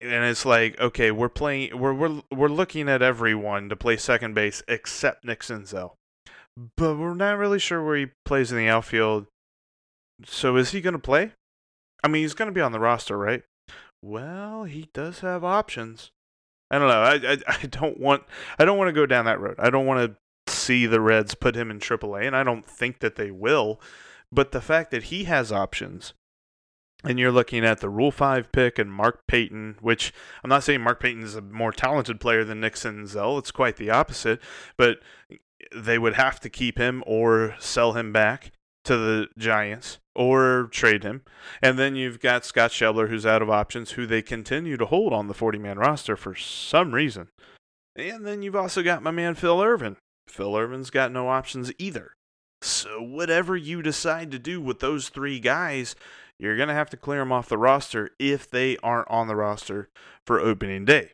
And 0.00 0.24
it's 0.24 0.44
like, 0.44 0.78
okay, 0.78 1.10
we're 1.10 1.30
playing, 1.30 1.78
we're 1.78 1.94
we're 1.94 2.20
we're 2.30 2.48
looking 2.48 2.88
at 2.88 3.02
everyone 3.02 3.68
to 3.70 3.76
play 3.76 3.96
second 3.96 4.34
base 4.34 4.62
except 4.68 5.24
Nixon 5.24 5.62
Senzel, 5.62 5.92
but 6.76 6.96
we're 6.96 7.14
not 7.14 7.38
really 7.38 7.58
sure 7.58 7.82
where 7.84 7.96
he 7.96 8.06
plays 8.24 8.52
in 8.52 8.58
the 8.58 8.68
outfield. 8.68 9.26
So 10.24 10.56
is 10.56 10.72
he 10.72 10.80
going 10.80 10.92
to 10.92 10.98
play? 10.98 11.32
I 12.04 12.08
mean, 12.08 12.22
he's 12.22 12.34
going 12.34 12.48
to 12.48 12.54
be 12.54 12.60
on 12.60 12.72
the 12.72 12.80
roster, 12.80 13.16
right? 13.16 13.42
Well, 14.02 14.64
he 14.64 14.88
does 14.92 15.20
have 15.20 15.44
options. 15.44 16.10
I 16.70 16.78
don't 16.78 16.88
know. 16.88 17.00
I, 17.00 17.32
I 17.32 17.38
I 17.62 17.66
don't 17.66 17.98
want 17.98 18.24
I 18.58 18.64
don't 18.64 18.78
want 18.78 18.88
to 18.88 18.92
go 18.92 19.06
down 19.06 19.24
that 19.24 19.40
road. 19.40 19.56
I 19.58 19.70
don't 19.70 19.86
want 19.86 20.16
to 20.46 20.52
see 20.52 20.86
the 20.86 21.00
Reds 21.00 21.34
put 21.34 21.56
him 21.56 21.70
in 21.70 21.78
AAA, 21.78 22.26
and 22.26 22.36
I 22.36 22.44
don't 22.44 22.66
think 22.66 23.00
that 23.00 23.16
they 23.16 23.30
will. 23.30 23.80
But 24.32 24.52
the 24.52 24.60
fact 24.60 24.90
that 24.90 25.04
he 25.04 25.24
has 25.24 25.52
options, 25.52 26.14
and 27.04 27.18
you're 27.18 27.32
looking 27.32 27.64
at 27.64 27.80
the 27.80 27.88
Rule 27.88 28.10
Five 28.10 28.50
pick 28.52 28.78
and 28.78 28.90
Mark 28.90 29.26
Payton, 29.26 29.76
which 29.80 30.12
I'm 30.42 30.50
not 30.50 30.64
saying 30.64 30.80
Mark 30.80 31.00
Payton 31.00 31.22
is 31.22 31.34
a 31.34 31.42
more 31.42 31.72
talented 31.72 32.20
player 32.20 32.44
than 32.44 32.60
Nick 32.60 32.74
Senzel. 32.74 33.38
It's 33.38 33.50
quite 33.50 33.76
the 33.76 33.90
opposite. 33.90 34.40
But 34.76 35.00
they 35.74 35.98
would 35.98 36.14
have 36.14 36.40
to 36.40 36.50
keep 36.50 36.78
him 36.78 37.02
or 37.06 37.54
sell 37.58 37.92
him 37.92 38.12
back 38.12 38.52
to 38.84 38.96
the 38.96 39.28
Giants 39.36 39.98
or 40.14 40.68
trade 40.70 41.02
him. 41.02 41.22
And 41.62 41.78
then 41.78 41.96
you've 41.96 42.20
got 42.20 42.44
Scott 42.44 42.70
Schebler, 42.70 43.08
who's 43.08 43.26
out 43.26 43.42
of 43.42 43.50
options, 43.50 43.92
who 43.92 44.06
they 44.06 44.22
continue 44.22 44.76
to 44.76 44.86
hold 44.86 45.12
on 45.12 45.28
the 45.28 45.34
40 45.34 45.58
man 45.58 45.78
roster 45.78 46.16
for 46.16 46.34
some 46.34 46.94
reason. 46.94 47.28
And 47.94 48.26
then 48.26 48.42
you've 48.42 48.56
also 48.56 48.82
got 48.82 49.02
my 49.02 49.10
man 49.10 49.34
Phil 49.34 49.62
Ervin. 49.62 49.96
Phil 50.28 50.56
Ervin's 50.56 50.90
got 50.90 51.12
no 51.12 51.28
options 51.28 51.72
either. 51.78 52.12
So, 52.62 53.02
whatever 53.02 53.56
you 53.56 53.82
decide 53.82 54.30
to 54.30 54.38
do 54.38 54.60
with 54.60 54.80
those 54.80 55.08
three 55.08 55.38
guys, 55.40 55.94
you're 56.38 56.56
going 56.56 56.68
to 56.68 56.74
have 56.74 56.90
to 56.90 56.96
clear 56.96 57.20
them 57.20 57.32
off 57.32 57.48
the 57.48 57.58
roster 57.58 58.10
if 58.18 58.50
they 58.50 58.76
aren't 58.82 59.10
on 59.10 59.26
the 59.26 59.36
roster 59.36 59.88
for 60.26 60.40
opening 60.40 60.84
day. 60.84 61.12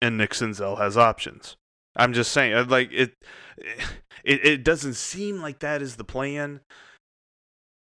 And 0.00 0.16
Nick 0.16 0.30
Senzel 0.30 0.78
has 0.78 0.96
options. 0.96 1.56
I'm 1.96 2.12
just 2.12 2.32
saying, 2.32 2.54
uh, 2.54 2.64
like 2.68 2.90
it, 2.92 3.14
it, 4.24 4.44
it 4.44 4.64
doesn't 4.64 4.94
seem 4.94 5.40
like 5.40 5.58
that 5.60 5.82
is 5.82 5.96
the 5.96 6.04
plan, 6.04 6.60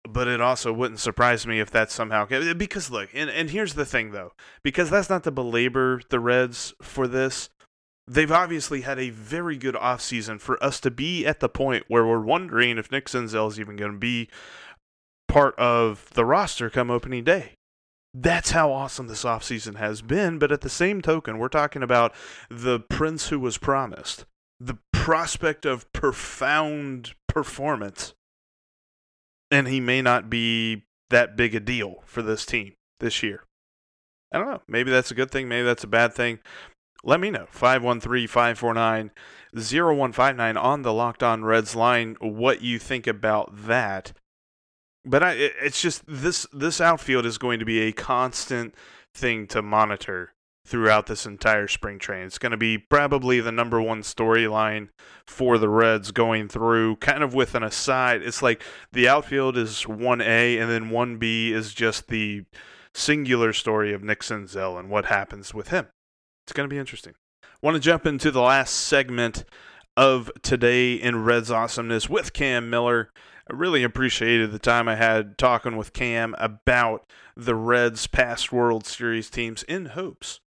but 0.08 0.28
it 0.28 0.42
also 0.42 0.74
wouldn't 0.74 1.00
surprise 1.00 1.48
me 1.48 1.60
if 1.60 1.72
that's 1.72 1.94
somehow 1.94 2.26
because 2.26 2.92
look, 2.92 3.10
and 3.14 3.30
and 3.30 3.50
here's 3.50 3.74
the 3.74 3.86
thing 3.86 4.12
though, 4.12 4.34
because 4.64 4.90
that's 4.90 5.10
not 5.10 5.24
to 5.24 5.32
belabor 5.32 6.02
the 6.10 6.20
Reds 6.20 6.74
for 6.82 7.08
this. 7.08 7.50
They've 8.06 8.32
obviously 8.32 8.82
had 8.82 9.00
a 9.00 9.12
very 9.12 9.56
good 9.56 9.76
offseason 9.76 10.42
for 10.42 10.62
us 10.62 10.82
to 10.82 10.92
be 10.92 11.26
at 11.26 11.40
the 11.40 11.48
point 11.48 11.86
where 11.88 12.06
we're 12.06 12.20
wondering 12.20 12.78
if 12.78 12.92
Nick 12.92 13.14
is 13.16 13.34
even 13.34 13.78
going 13.78 13.94
to 13.94 13.98
be 13.98 14.28
part 15.34 15.58
of 15.58 16.10
the 16.14 16.24
roster 16.24 16.70
come 16.70 16.92
opening 16.92 17.24
day. 17.24 17.54
That's 18.14 18.52
how 18.52 18.72
awesome 18.72 19.08
this 19.08 19.24
offseason 19.24 19.78
has 19.78 20.04
been. 20.04 20.38
But 20.38 20.52
at 20.52 20.62
the 20.62 20.70
same 20.70 21.02
token, 21.02 21.40
we're 21.40 21.48
talking 21.48 21.82
about 21.82 22.14
the 22.52 22.80
prince 22.80 23.30
who 23.30 23.40
was 23.40 23.58
promised, 23.58 24.26
the 24.60 24.78
prospect 24.92 25.66
of 25.66 25.92
profound 25.92 27.16
performance, 27.28 28.14
and 29.50 29.68
he 29.68 29.80
may 29.80 30.04
not 30.04 30.30
be 30.30 30.84
that 31.10 31.36
big 31.36 31.56
a 31.56 31.60
deal 31.60 32.04
for 32.06 32.22
this 32.22 32.46
team 32.46 32.74
this 33.00 33.24
year. 33.24 33.44
I 34.32 34.38
don't 34.38 34.48
know. 34.48 34.62
Maybe 34.68 34.92
that's 34.92 35.10
a 35.10 35.16
good 35.16 35.32
thing. 35.32 35.48
Maybe 35.48 35.66
that's 35.66 35.84
a 35.84 35.88
bad 35.88 36.14
thing. 36.14 36.40
Let 37.04 37.20
me 37.20 37.32
know. 37.32 37.48
513 37.50 38.28
549 38.28 39.12
0159 39.56 40.58
on 40.58 40.82
the 40.84 40.94
Locked 40.94 41.24
On 41.24 41.44
Reds 41.44 41.76
line 41.76 42.18
what 42.20 42.62
you 42.62 42.78
think 42.78 43.08
about 43.08 43.66
that. 43.66 44.14
But 45.06 45.24
I, 45.24 45.32
it's 45.34 45.82
just 45.82 46.04
this 46.08 46.48
this 46.54 46.80
outfield 46.80 47.26
is 47.26 47.38
going 47.38 47.60
to 47.60 47.66
be 47.66 47.82
a 47.82 47.92
constant 47.92 48.74
thing 49.14 49.48
to 49.48 49.62
monitor 49.62 50.34
throughout 50.66 51.08
this 51.08 51.26
entire 51.26 51.68
spring 51.68 52.00
training. 52.00 52.28
It's 52.28 52.38
going 52.38 52.52
to 52.52 52.58
be 52.58 52.78
probably 52.78 53.42
the 53.42 53.52
number 53.52 53.82
one 53.82 54.02
storyline 54.02 54.90
for 55.28 55.58
the 55.58 55.68
Reds 55.68 56.12
going 56.12 56.48
through, 56.48 56.98
kind 56.98 57.22
of 57.22 57.34
with 57.34 57.54
an 57.54 57.64
aside. 57.64 58.22
It's 58.22 58.42
like 58.42 58.62
the 58.92 59.08
outfield 59.08 59.58
is 59.58 59.84
1A, 59.84 60.62
and 60.62 60.72
then 60.72 60.90
1B 60.90 61.52
is 61.52 61.74
just 61.74 62.08
the 62.08 62.46
singular 62.94 63.52
story 63.52 63.94
of 63.94 64.04
Nick 64.04 64.22
Senzel 64.22 64.80
and 64.80 64.90
what 64.90 65.06
happens 65.06 65.54
with 65.54 65.70
him. 65.70 65.88
It's 66.46 66.54
going 66.54 66.68
to 66.68 66.74
be 66.74 66.80
interesting. 66.80 67.14
Want 67.62 67.76
to 67.76 67.82
jump 67.82 68.06
into 68.06 68.32
the 68.32 68.42
last 68.42 68.74
segment 68.74 69.44
of 69.96 70.32
today 70.42 70.94
in 70.94 71.24
Reds 71.24 71.52
Awesomeness 71.52 72.10
with 72.10 72.34
Cam 72.34 72.70
Miller. 72.70 73.10
I 73.50 73.54
really 73.54 73.84
appreciated 73.84 74.52
the 74.52 74.60
time 74.60 74.88
I 74.88 74.96
had 74.96 75.38
talking 75.38 75.76
with 75.76 75.92
Cam 75.94 76.34
about 76.38 77.12
the 77.36 77.56
Reds' 77.56 78.08
past 78.08 78.52
World 78.52 78.86
Series 78.86 79.30
teams 79.30 79.64
in 79.64 79.88
hopes 79.88 80.40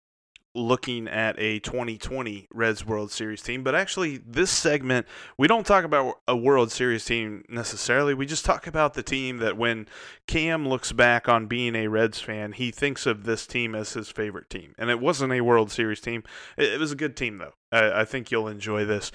looking 0.56 1.08
at 1.08 1.36
a 1.38 1.60
2020 1.60 2.48
Reds 2.54 2.86
World 2.86 3.12
Series 3.12 3.42
team. 3.42 3.64
But 3.64 3.76
actually, 3.76 4.18
this 4.26 4.50
segment, 4.50 5.06
we 5.38 5.48
don't 5.48 5.66
talk 5.68 5.84
about 5.84 6.22
a 6.28 6.36
World 6.36 6.72
Series 6.72 7.04
team 7.04 7.44
necessarily. 7.50 8.14
We 8.14 8.26
just 8.26 8.46
talk 8.46 8.66
about 8.66 8.94
the 8.94 9.04
team 9.04 9.38
that 9.38 9.58
when 9.58 9.88
Cam 10.28 10.68
looks 10.68 10.94
back 10.94 11.28
on 11.28 11.48
being 11.48 11.76
a 11.76 11.88
Reds 11.88 12.22
fan, 12.22 12.54
he 12.54 12.72
thinks 12.72 13.06
of 13.06 13.26
this 13.26 13.46
team 13.46 13.76
as 13.76 13.94
his 13.94 14.10
favorite 14.10 14.50
team. 14.50 14.74
And 14.78 14.90
it 14.90 15.02
wasn't 15.02 15.34
a 15.34 15.42
World 15.42 15.70
Series 15.70 16.00
team, 16.00 16.24
it, 16.58 16.80
was 16.80 16.94
a 16.94 16.96
good 16.96 17.18
team, 17.18 17.38
though. 17.38 17.54
I, 17.72 18.06
think 18.06 18.32
you'll 18.32 18.48
enjoy 18.48 18.86
this. 18.86 19.12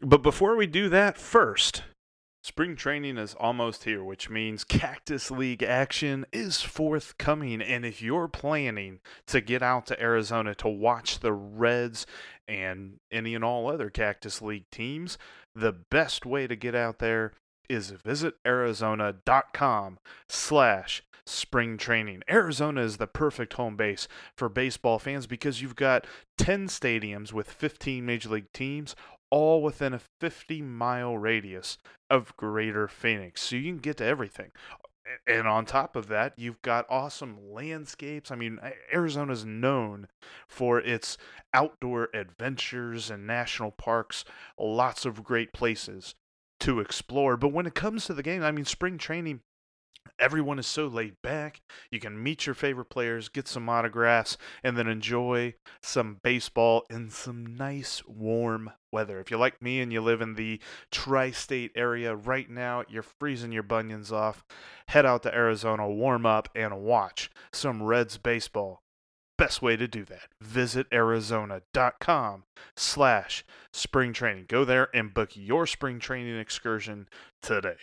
But 0.00 0.22
before 0.22 0.54
we 0.54 0.68
do 0.68 0.88
that, 0.90 1.18
first, 1.18 1.82
Spring 2.48 2.76
training 2.76 3.18
is 3.18 3.34
almost 3.34 3.84
here, 3.84 4.02
which 4.02 4.30
means 4.30 4.64
Cactus 4.64 5.30
League 5.30 5.62
action 5.62 6.24
is 6.32 6.62
forthcoming. 6.62 7.60
And 7.60 7.84
if 7.84 8.00
you're 8.00 8.26
planning 8.26 9.00
to 9.26 9.42
get 9.42 9.62
out 9.62 9.84
to 9.88 10.02
Arizona 10.02 10.54
to 10.54 10.68
watch 10.68 11.20
the 11.20 11.34
Reds 11.34 12.06
and 12.48 13.00
any 13.12 13.34
and 13.34 13.44
all 13.44 13.70
other 13.70 13.90
Cactus 13.90 14.40
League 14.40 14.70
teams, 14.70 15.18
the 15.54 15.72
best 15.72 16.24
way 16.24 16.46
to 16.46 16.56
get 16.56 16.74
out 16.74 17.00
there 17.00 17.34
is 17.68 17.90
visit 17.90 18.36
arizona.com 18.46 19.98
slash 20.26 21.02
spring 21.26 21.76
training. 21.76 22.22
Arizona 22.30 22.80
is 22.80 22.96
the 22.96 23.06
perfect 23.06 23.52
home 23.52 23.76
base 23.76 24.08
for 24.34 24.48
baseball 24.48 24.98
fans 24.98 25.26
because 25.26 25.60
you've 25.60 25.76
got 25.76 26.06
10 26.38 26.68
stadiums 26.68 27.32
with 27.32 27.50
15 27.50 28.06
major 28.06 28.30
league 28.30 28.52
teams, 28.54 28.96
all 29.30 29.62
within 29.62 29.94
a 29.94 30.00
50 30.20 30.62
mile 30.62 31.16
radius 31.16 31.78
of 32.10 32.36
Greater 32.36 32.88
Phoenix. 32.88 33.42
So 33.42 33.56
you 33.56 33.72
can 33.72 33.78
get 33.78 33.98
to 33.98 34.04
everything. 34.04 34.50
And 35.26 35.46
on 35.46 35.64
top 35.64 35.96
of 35.96 36.08
that, 36.08 36.34
you've 36.36 36.60
got 36.60 36.86
awesome 36.90 37.38
landscapes. 37.50 38.30
I 38.30 38.36
mean, 38.36 38.58
Arizona's 38.92 39.44
known 39.44 40.08
for 40.46 40.80
its 40.80 41.16
outdoor 41.54 42.10
adventures 42.12 43.10
and 43.10 43.26
national 43.26 43.70
parks, 43.70 44.24
lots 44.58 45.06
of 45.06 45.24
great 45.24 45.52
places 45.52 46.14
to 46.60 46.80
explore. 46.80 47.36
But 47.36 47.52
when 47.52 47.66
it 47.66 47.74
comes 47.74 48.04
to 48.06 48.14
the 48.14 48.22
game, 48.22 48.42
I 48.42 48.50
mean, 48.50 48.66
spring 48.66 48.98
training 48.98 49.40
Everyone 50.18 50.58
is 50.58 50.66
so 50.66 50.86
laid 50.86 51.14
back. 51.22 51.60
You 51.90 52.00
can 52.00 52.22
meet 52.22 52.46
your 52.46 52.54
favorite 52.54 52.90
players, 52.90 53.28
get 53.28 53.46
some 53.46 53.68
autographs, 53.68 54.36
and 54.64 54.76
then 54.76 54.88
enjoy 54.88 55.54
some 55.80 56.18
baseball 56.22 56.84
in 56.90 57.10
some 57.10 57.56
nice 57.56 58.02
warm 58.06 58.72
weather. 58.92 59.20
If 59.20 59.30
you're 59.30 59.40
like 59.40 59.62
me 59.62 59.80
and 59.80 59.92
you 59.92 60.00
live 60.00 60.20
in 60.20 60.34
the 60.34 60.60
tri 60.90 61.30
state 61.30 61.72
area 61.76 62.16
right 62.16 62.50
now, 62.50 62.84
you're 62.88 63.02
freezing 63.02 63.52
your 63.52 63.62
bunions 63.62 64.10
off. 64.10 64.44
Head 64.88 65.06
out 65.06 65.22
to 65.22 65.34
Arizona, 65.34 65.88
warm 65.88 66.26
up, 66.26 66.48
and 66.54 66.80
watch 66.80 67.30
some 67.52 67.82
Reds 67.82 68.18
baseball. 68.18 68.82
Best 69.36 69.62
way 69.62 69.76
to 69.76 69.86
do 69.86 70.04
that. 70.06 70.28
Visit 70.40 70.88
arizona.com 70.92 72.42
slash 72.76 73.44
spring 73.72 74.12
training. 74.12 74.46
Go 74.48 74.64
there 74.64 74.88
and 74.92 75.14
book 75.14 75.30
your 75.34 75.64
spring 75.64 76.00
training 76.00 76.36
excursion 76.36 77.08
today. 77.40 77.76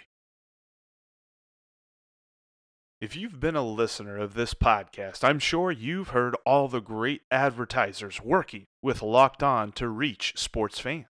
If 3.05 3.15
you've 3.15 3.39
been 3.39 3.55
a 3.55 3.63
listener 3.63 4.17
of 4.17 4.33
this 4.33 4.55
podcast, 4.55 5.24
I'm 5.24 5.38
sure 5.38 5.71
you've 5.71 6.07
heard 6.07 6.35
all 6.43 6.67
the 6.67 6.81
great 6.81 7.21
advertisers 7.29 8.19
working 8.24 8.63
with 8.81 9.03
Locked 9.03 9.43
On 9.43 9.71
to 9.74 9.88
reach 9.89 10.33
sports 10.35 10.79
fans. 10.79 11.05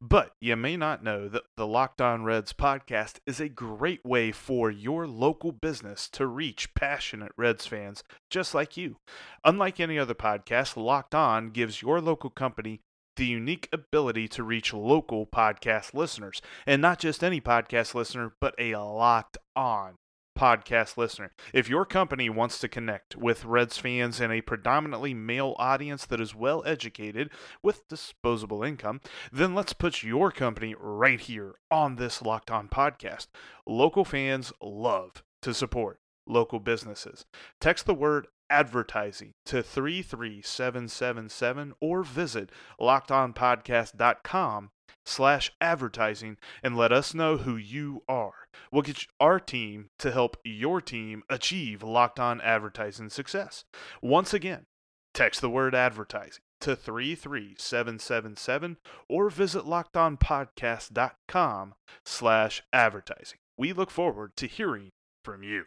But 0.00 0.32
you 0.40 0.56
may 0.56 0.78
not 0.78 1.04
know 1.04 1.28
that 1.28 1.42
the 1.58 1.66
Locked 1.66 2.00
On 2.00 2.24
Reds 2.24 2.54
podcast 2.54 3.18
is 3.26 3.40
a 3.40 3.50
great 3.50 4.02
way 4.06 4.32
for 4.32 4.70
your 4.70 5.06
local 5.06 5.52
business 5.52 6.08
to 6.12 6.26
reach 6.26 6.72
passionate 6.72 7.32
Reds 7.36 7.66
fans 7.66 8.02
just 8.30 8.54
like 8.54 8.78
you. 8.78 8.96
Unlike 9.44 9.80
any 9.80 9.98
other 9.98 10.14
podcast, 10.14 10.82
Locked 10.82 11.14
On 11.14 11.50
gives 11.50 11.82
your 11.82 12.00
local 12.00 12.30
company 12.30 12.80
the 13.16 13.26
unique 13.26 13.68
ability 13.70 14.28
to 14.28 14.42
reach 14.42 14.72
local 14.72 15.26
podcast 15.26 15.92
listeners. 15.92 16.40
And 16.66 16.80
not 16.80 17.00
just 17.00 17.22
any 17.22 17.42
podcast 17.42 17.94
listener, 17.94 18.32
but 18.40 18.54
a 18.58 18.76
locked 18.76 19.36
on 19.54 19.96
podcast 20.44 20.98
listener. 20.98 21.32
If 21.54 21.70
your 21.70 21.86
company 21.86 22.28
wants 22.28 22.58
to 22.58 22.68
connect 22.68 23.16
with 23.16 23.46
Reds 23.46 23.78
fans 23.78 24.20
in 24.20 24.30
a 24.30 24.42
predominantly 24.42 25.14
male 25.14 25.56
audience 25.58 26.04
that 26.04 26.20
is 26.20 26.34
well 26.34 26.62
educated 26.66 27.30
with 27.62 27.88
disposable 27.88 28.62
income, 28.62 29.00
then 29.32 29.54
let's 29.54 29.72
put 29.72 30.02
your 30.02 30.30
company 30.30 30.74
right 30.78 31.18
here 31.18 31.54
on 31.70 31.96
this 31.96 32.20
Locked 32.20 32.50
On 32.50 32.68
podcast. 32.68 33.28
Local 33.66 34.04
fans 34.04 34.52
love 34.60 35.24
to 35.40 35.54
support 35.54 35.98
local 36.26 36.60
businesses. 36.60 37.24
Text 37.58 37.86
the 37.86 37.94
word 37.94 38.26
advertising 38.50 39.32
to 39.46 39.62
33777 39.62 41.72
or 41.80 42.02
visit 42.02 42.52
lockedonpodcast.com 42.78 44.70
slash 45.04 45.52
advertising 45.60 46.38
and 46.62 46.76
let 46.76 46.92
us 46.92 47.12
know 47.14 47.38
who 47.38 47.56
you 47.56 48.04
are. 48.08 48.48
We'll 48.70 48.82
get 48.82 49.06
our 49.20 49.40
team 49.40 49.88
to 49.98 50.12
help 50.12 50.36
your 50.44 50.80
team 50.80 51.24
achieve 51.28 51.82
locked 51.82 52.20
on 52.20 52.40
advertising 52.40 53.10
success. 53.10 53.64
Once 54.02 54.34
again, 54.34 54.66
text 55.12 55.40
the 55.40 55.50
word 55.50 55.74
advertising 55.74 56.42
to 56.60 56.74
33777 56.74 58.78
or 59.08 59.30
visit 59.30 59.64
lockedonpodcast.com 59.64 61.74
slash 62.04 62.62
advertising. 62.72 63.38
We 63.58 63.72
look 63.72 63.90
forward 63.90 64.36
to 64.36 64.46
hearing 64.46 64.90
from 65.22 65.42
you. 65.42 65.64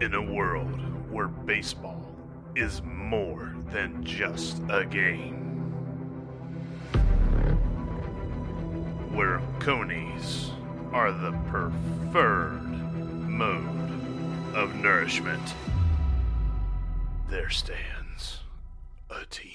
In 0.00 0.14
a 0.14 0.22
world 0.22 0.80
where 1.10 1.28
baseball 1.28 2.09
is 2.56 2.82
more 2.82 3.54
than 3.70 4.02
just 4.04 4.62
a 4.68 4.84
game 4.84 5.50
where 9.12 9.40
coneys 9.58 10.50
are 10.92 11.12
the 11.12 11.32
preferred 11.48 12.62
mode 13.28 13.66
of 14.54 14.74
nourishment, 14.76 15.54
there 17.28 17.50
stands 17.50 18.40
a 19.10 19.24
team. 19.26 19.50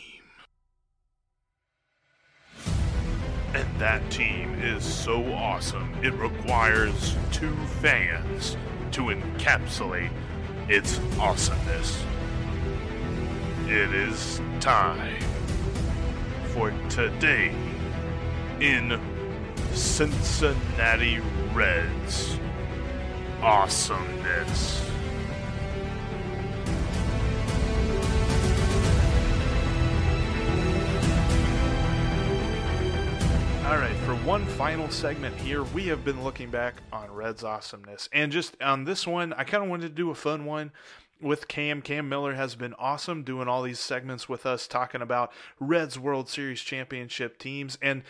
And 3.54 3.80
that 3.80 4.10
team 4.12 4.54
is 4.56 4.84
so 4.84 5.24
awesome, 5.34 5.94
it 6.04 6.14
requires 6.14 7.16
two 7.32 7.56
fans 7.82 8.58
to 8.92 9.04
encapsulate 9.04 10.12
its 10.68 11.00
awesomeness. 11.20 12.04
It 13.68 13.96
is 13.96 14.40
time 14.60 15.20
for 16.54 16.70
today 16.88 17.52
in 18.60 19.02
Cincinnati 19.74 21.20
Reds. 21.52 22.38
Awesomeness. 23.42 24.88
All 33.66 33.78
right, 33.78 33.96
for 34.06 34.14
one 34.18 34.46
final 34.46 34.92
segment 34.92 35.36
here, 35.38 35.64
we 35.64 35.88
have 35.88 36.06
been 36.06 36.24
looking 36.24 36.52
back 36.52 36.76
on 36.94 37.12
Reds 37.12 37.44
awesomeness. 37.44 38.10
And 38.14 38.32
just 38.32 38.62
on 38.62 38.84
this 38.84 39.08
one, 39.08 39.34
I 39.34 39.44
kind 39.44 39.64
of 39.64 39.72
wanted 39.72 39.88
to 39.88 39.96
do 39.96 40.12
a 40.12 40.16
fun 40.16 40.46
one 40.46 40.72
with 41.22 41.48
Cam. 41.48 41.82
Cam 41.82 42.10
Miller 42.10 42.34
has 42.34 42.56
been 42.56 42.74
awesome 42.76 43.24
doing 43.24 43.48
all 43.48 43.64
these 43.64 43.80
segments 43.80 44.28
with 44.30 44.46
us, 44.46 44.68
talking 44.68 45.02
about 45.02 45.32
Reds 45.60 45.98
World 45.98 46.30
Series 46.30 46.62
championship 46.62 47.38
teams. 47.38 47.78
And 47.82 48.04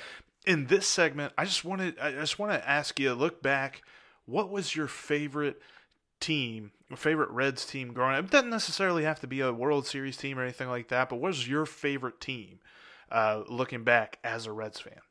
in 0.46 0.68
this 0.68 0.88
segment, 0.88 1.34
I 1.38 1.46
just 1.46 1.66
wanted 1.66 2.00
I 2.00 2.12
just 2.12 2.40
want 2.40 2.52
to 2.52 2.70
ask 2.70 3.00
you 3.00 3.14
look 3.14 3.42
back. 3.42 3.82
What 4.26 4.50
was 4.50 4.76
your 4.76 4.88
favorite 4.88 5.62
team, 6.20 6.72
favorite 6.96 7.30
Reds 7.30 7.66
team 7.66 7.94
growing 7.94 8.16
up? 8.16 8.26
It 8.26 8.32
doesn't 8.32 8.50
necessarily 8.50 9.04
have 9.04 9.20
to 9.20 9.28
be 9.28 9.42
a 9.42 9.54
World 9.54 9.86
Series 9.86 10.18
team 10.18 10.40
or 10.40 10.44
anything 10.44 10.70
like 10.70 10.88
that, 10.88 11.10
but 11.10 11.18
what 11.18 11.30
was 11.30 11.48
your 11.48 11.66
favorite 11.66 12.20
team 12.20 12.60
uh, 13.12 13.44
looking 13.48 13.84
back 13.84 14.18
as 14.24 14.48
a 14.48 14.52
Reds 14.52 14.80
fan? 14.80 15.02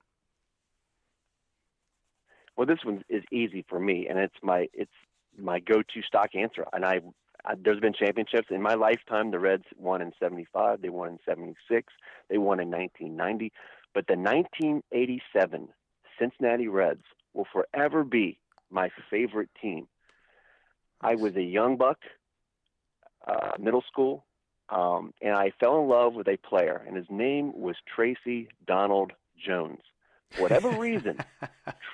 Well, 2.57 2.67
this 2.67 2.85
one 2.85 3.05
is 3.09 3.25
easy 3.33 3.65
for 3.69 3.81
me, 3.81 4.07
and 4.09 4.19
it's 4.19 4.37
my 4.43 4.69
it's 4.73 4.93
my 5.37 5.59
go-to 5.59 6.03
stock 6.03 6.35
answer. 6.35 6.65
And 6.73 6.85
I, 6.85 7.01
I 7.45 7.55
there's 7.63 7.81
been 7.81 7.93
championships 7.93 8.49
in 8.51 8.63
my 8.63 8.75
lifetime. 8.75 9.31
The 9.31 9.39
Reds 9.39 9.65
won 9.77 10.01
in 10.01 10.13
'75, 10.19 10.83
they 10.83 10.89
won 10.89 11.09
in 11.09 11.19
'76, 11.25 11.93
they 12.29 12.39
won 12.39 12.61
in 12.61 12.71
1990, 12.71 13.53
but 13.93 14.07
the 14.07 14.15
1987 14.15 15.69
Cincinnati 16.19 16.69
Reds 16.69 17.05
will 17.33 17.47
forever 17.53 18.05
be 18.05 18.39
my 18.71 18.91
favorite 19.11 19.51
team. 19.61 19.87
I 21.01 21.17
was 21.17 21.37
a 21.37 21.43
young 21.43 21.77
buck, 21.77 21.99
uh, 23.27 23.53
middle 23.59 23.83
school, 23.83 24.25
um, 24.71 25.13
and 25.21 25.35
I 25.35 25.53
fell 25.61 25.81
in 25.81 25.89
love 25.89 26.15
with 26.15 26.29
a 26.29 26.39
player, 26.39 26.83
and 26.87 26.97
his 26.97 27.07
name 27.11 27.53
was 27.55 27.77
Tracy 27.95 28.49
Donald 28.67 29.13
Jones. 29.37 29.81
For 30.31 30.43
whatever 30.43 30.71
reason, 30.79 31.19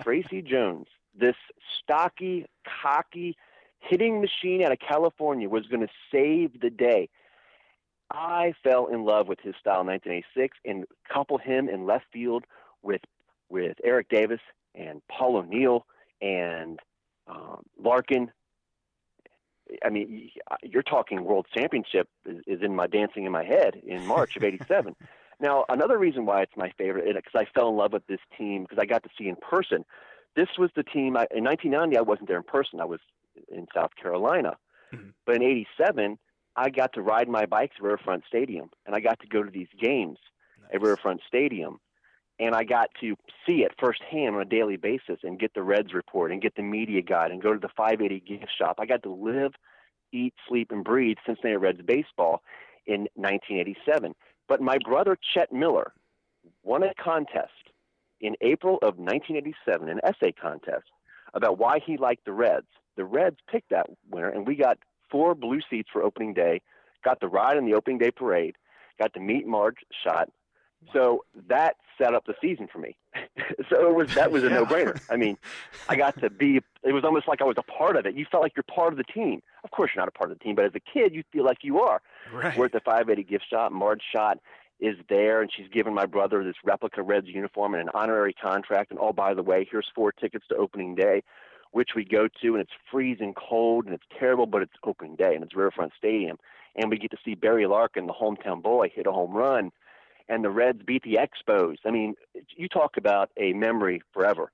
Tracy 0.03 0.43
Jones, 0.43 0.87
this 1.19 1.35
stocky, 1.83 2.47
cocky 2.83 3.37
hitting 3.81 4.21
machine 4.21 4.63
out 4.63 4.73
of 4.73 4.79
California, 4.79 5.49
was 5.49 5.67
going 5.67 5.81
to 5.81 5.93
save 6.13 6.61
the 6.61 6.71
day. 6.71 7.09
I 8.11 8.55
fell 8.65 8.87
in 8.87 9.05
love 9.05 9.29
with 9.29 9.41
his 9.41 9.55
style 9.61 9.81
in 9.81 9.87
1986 9.87 10.59
and 10.65 10.85
couple 11.13 11.39
him 11.39 11.69
in 11.69 11.87
left 11.87 12.07
field 12.13 12.45
with 12.83 13.03
with 13.49 13.77
Eric 13.83 14.09
Davis 14.09 14.41
and 14.75 15.03
Paul 15.09 15.37
O'Neill 15.37 15.87
and 16.21 16.79
um, 17.27 17.63
Larkin. 17.83 18.31
I 19.85 19.91
mean, 19.91 20.31
you're 20.63 20.83
talking 20.83 21.25
world 21.25 21.47
championship 21.55 22.09
is, 22.27 22.43
is 22.47 22.63
in 22.63 22.75
my 22.75 22.89
dancing 22.89 23.25
in 23.25 23.33
my 23.33 23.45
head 23.45 23.81
in 23.87 24.05
March 24.07 24.37
of 24.37 24.43
'87. 24.43 24.97
now, 25.41 25.65
another 25.69 25.99
reason 25.99 26.27
why 26.27 26.43
it's 26.43 26.57
my 26.57 26.73
favorite 26.77 27.05
because 27.15 27.35
I 27.35 27.45
fell 27.55 27.69
in 27.69 27.77
love 27.77 27.93
with 27.93 28.07
this 28.09 28.21
team 28.37 28.63
because 28.63 28.79
I 28.81 28.87
got 28.87 29.05
to 29.05 29.11
see 29.17 29.29
in 29.29 29.37
person. 29.37 29.85
This 30.37 30.49
was 30.59 30.71
the 30.75 30.85
team 30.85 31.17
I, 31.17 31.27
in 31.33 31.45
1990. 31.45 31.97
I 31.97 32.01
wasn't 32.03 32.29
there 32.29 32.37
in 32.37 32.45
person. 32.45 32.81
I 32.81 32.85
was 32.85 33.01
in 33.51 33.67
South 33.75 33.91
Carolina, 34.01 34.57
mm-hmm. 34.93 35.11
but 35.27 35.37
in 35.37 35.43
'87, 35.43 36.19
I 36.57 36.71
got 36.71 36.93
to 36.95 37.03
ride 37.03 37.29
my 37.29 37.47
bike 37.47 37.73
to 37.77 37.83
Riverfront 37.83 38.25
Stadium, 38.27 38.71
and 38.87 38.95
I 38.95 39.01
got 39.01 39.21
to 39.21 39.27
go 39.27 39.43
to 39.43 39.51
these 39.51 39.69
games 39.81 40.19
nice. 40.63 40.71
at 40.75 40.83
Riverfront 40.83 41.21
Stadium 41.27 41.79
and 42.41 42.55
I 42.55 42.65
got 42.65 42.89
to 43.03 43.17
see 43.47 43.63
it 43.63 43.73
firsthand 43.79 44.35
on 44.35 44.41
a 44.41 44.47
daily 44.47 44.77
basis 44.77 45.19
and 45.23 45.39
get 45.39 45.53
the 45.53 45.63
Reds 45.63 45.93
report 45.93 46.33
and 46.33 46.41
get 46.41 46.57
the 46.57 46.63
media 46.63 47.03
guide 47.03 47.31
and 47.31 47.43
go 47.43 47.53
to 47.53 47.59
the 47.59 47.69
580 47.77 48.21
gift 48.21 48.51
shop. 48.59 48.77
I 48.79 48.87
got 48.87 49.03
to 49.03 49.13
live, 49.13 49.53
eat, 50.11 50.33
sleep, 50.49 50.73
and 50.73 50.83
breathe 50.83 51.19
Cincinnati 51.27 51.59
Reds 51.59 51.83
baseball 51.83 52.43
in 52.87 53.03
1987. 53.15 54.15
But 54.49 54.63
my 54.63 54.79
brother 54.79 55.19
Chet 55.35 55.53
Miller 55.53 55.93
won 56.63 56.83
a 56.83 56.95
contest 56.95 57.51
in 58.23 58.35
April 58.41 58.77
of 58.77 58.97
1987, 58.97 59.91
an 59.91 60.01
essay 60.03 60.33
contest 60.33 60.89
about 61.35 61.59
why 61.59 61.79
he 61.85 61.99
liked 61.99 62.25
the 62.25 62.33
Reds. 62.33 62.67
The 62.97 63.05
Reds 63.05 63.37
picked 63.51 63.71
that 63.71 63.87
winner, 64.11 64.29
and 64.29 64.47
we 64.47 64.57
got 64.57 64.79
four 65.11 65.35
blue 65.35 65.61
seats 65.69 65.89
for 65.93 66.03
opening 66.03 66.35
day, 66.35 66.61
got 67.05 67.21
the 67.21 67.29
ride 67.29 67.57
in 67.57 67.67
the 67.67 67.75
opening 67.75 67.99
day 67.99 68.11
parade, 68.11 68.57
got 69.01 69.15
to 69.15 69.21
meet 69.21 69.47
Marge 69.47 69.79
Schott, 70.05 70.29
so 70.93 71.25
that 71.49 71.77
set 72.01 72.15
up 72.15 72.25
the 72.27 72.35
season 72.41 72.67
for 72.73 72.79
me. 72.79 72.97
so 73.69 73.91
it 73.91 73.95
was 73.95 74.15
that 74.15 74.33
was 74.33 74.43
a 74.45 74.49
yeah. 74.49 74.55
no-brainer. 74.55 75.01
I 75.11 75.17
mean, 75.17 75.37
I 75.89 75.97
got 75.97 76.19
to 76.21 76.31
be. 76.31 76.61
It 76.83 76.93
was 76.93 77.05
almost 77.05 77.29
like 77.29 77.43
I 77.43 77.45
was 77.45 77.57
a 77.59 77.63
part 77.63 77.97
of 77.97 78.07
it. 78.07 78.15
You 78.15 78.27
felt 78.31 78.43
like 78.43 78.53
you're 78.57 78.65
part 78.75 78.93
of 78.93 78.97
the 78.97 79.05
team. 79.05 79.43
Of 79.63 79.71
course, 79.71 79.91
you're 79.95 80.03
not 80.03 80.09
a 80.09 80.19
part 80.19 80.31
of 80.31 80.39
the 80.39 80.45
team, 80.45 80.55
but 80.55 80.65
as 80.65 80.73
a 80.75 80.81
kid, 80.81 81.15
you 81.15 81.23
feel 81.33 81.45
like 81.45 81.59
you 81.63 81.81
are. 81.81 82.01
Right. 82.33 82.57
We're 82.57 82.67
at 82.67 82.73
the 82.73 82.81
580 82.81 83.23
gift 83.25 83.45
shop. 83.51 83.73
Marge 83.73 84.03
Schott 84.13 84.39
is 84.81 84.97
there, 85.09 85.43
and 85.43 85.51
she's 85.55 85.69
giving 85.73 85.95
my 85.95 86.07
brother 86.07 86.43
this 86.43 86.57
replica 86.65 87.03
Reds 87.03 87.27
uniform 87.29 87.75
and 87.75 87.83
an 87.83 87.91
honorary 87.93 88.33
contract. 88.33 88.91
And 88.91 88.99
oh, 89.01 89.13
by 89.13 89.35
the 89.35 89.43
way, 89.43 89.69
here's 89.71 89.87
four 89.95 90.13
tickets 90.13 90.47
to 90.49 90.57
opening 90.57 90.95
day, 90.95 91.23
which 91.73 91.91
we 91.95 92.05
go 92.05 92.29
to, 92.43 92.49
and 92.55 92.61
it's 92.61 92.73
freezing 92.91 93.35
cold 93.35 93.87
and 93.87 93.95
it's 93.95 94.05
terrible, 94.19 94.47
but 94.47 94.63
it's 94.63 94.73
opening 94.85 95.17
day 95.17 95.35
and 95.35 95.45
it's 95.45 95.55
Riverfront 95.55 95.93
Stadium, 95.97 96.39
and 96.77 96.91
we 96.91 96.99
get 96.99 97.11
to 97.13 97.19
see 97.25 97.35
Barry 97.35 97.67
Larkin, 97.67 98.07
the 98.07 98.13
hometown 98.13 98.63
boy, 98.63 98.91
hit 98.95 99.07
a 99.07 99.13
home 99.13 99.33
run 99.33 99.71
and 100.31 100.45
the 100.45 100.51
Reds 100.51 100.81
beat 100.87 101.03
the 101.03 101.19
Expos. 101.19 101.77
I 101.85 101.91
mean, 101.91 102.15
you 102.57 102.69
talk 102.69 102.97
about 102.97 103.31
a 103.37 103.53
memory 103.53 104.01
forever. 104.15 104.53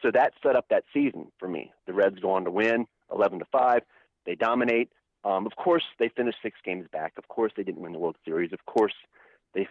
So 0.00 0.10
that 0.10 0.32
set 0.42 0.56
up 0.56 0.66
that 0.70 0.84
season 0.92 1.30
for 1.38 1.46
me. 1.46 1.70
The 1.86 1.92
Reds 1.92 2.18
go 2.18 2.32
on 2.32 2.44
to 2.44 2.50
win 2.50 2.86
11 3.12 3.38
to 3.40 3.44
5. 3.52 3.82
They 4.24 4.34
dominate. 4.34 4.88
Um, 5.22 5.46
of 5.46 5.54
course, 5.54 5.84
they 5.98 6.08
finished 6.08 6.38
six 6.42 6.58
games 6.64 6.86
back. 6.90 7.12
Of 7.18 7.28
course, 7.28 7.52
they 7.56 7.62
didn't 7.62 7.82
win 7.82 7.92
the 7.92 7.98
World 7.98 8.16
Series. 8.24 8.52
Of 8.52 8.64
course, 8.64 8.94
they 9.54 9.68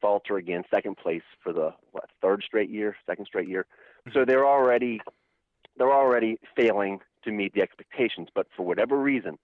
falter 0.00 0.36
again, 0.36 0.62
second 0.72 0.96
place 0.96 1.22
for 1.42 1.52
the 1.52 1.74
what, 1.90 2.08
third 2.22 2.42
straight 2.46 2.70
year, 2.70 2.96
second 3.04 3.26
straight 3.26 3.48
year. 3.48 3.66
Mm-hmm. 4.06 4.18
So 4.18 4.24
they're 4.24 4.46
already 4.46 5.00
they're 5.78 5.92
already 5.92 6.38
failing 6.56 7.00
to 7.24 7.32
meet 7.32 7.54
the 7.54 7.62
expectations. 7.62 8.28
But 8.34 8.48
for 8.56 8.64
whatever 8.66 8.98
reason, 8.98 9.38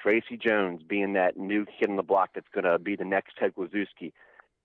Tracy 0.00 0.36
Jones 0.36 0.82
being 0.86 1.12
that 1.14 1.36
new 1.36 1.66
kid 1.66 1.90
on 1.90 1.96
the 1.96 2.02
block 2.02 2.30
that's 2.34 2.48
going 2.52 2.64
to 2.64 2.78
be 2.78 2.96
the 2.96 3.04
next 3.04 3.36
Ted 3.36 3.54
Kluszewski, 3.54 4.12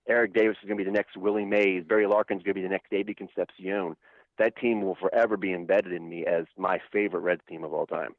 Eric 0.08 0.34
Davis 0.34 0.56
is 0.62 0.68
going 0.68 0.78
to 0.78 0.84
be 0.84 0.90
the 0.90 0.94
next 0.94 1.16
Willie 1.16 1.44
Mays. 1.44 1.84
Barry 1.84 2.06
Larkin 2.06 2.38
is 2.38 2.42
going 2.42 2.54
to 2.54 2.60
be 2.60 2.66
the 2.66 2.72
next 2.72 2.90
David 2.90 3.16
Concepcion. 3.16 3.96
That 4.38 4.56
team 4.56 4.82
will 4.82 4.96
forever 4.96 5.36
be 5.36 5.52
embedded 5.52 5.92
in 5.92 6.08
me 6.08 6.26
as 6.26 6.46
my 6.58 6.80
favorite 6.92 7.20
Reds 7.20 7.42
team 7.48 7.64
of 7.64 7.72
all 7.72 7.86
time. 7.86 8.14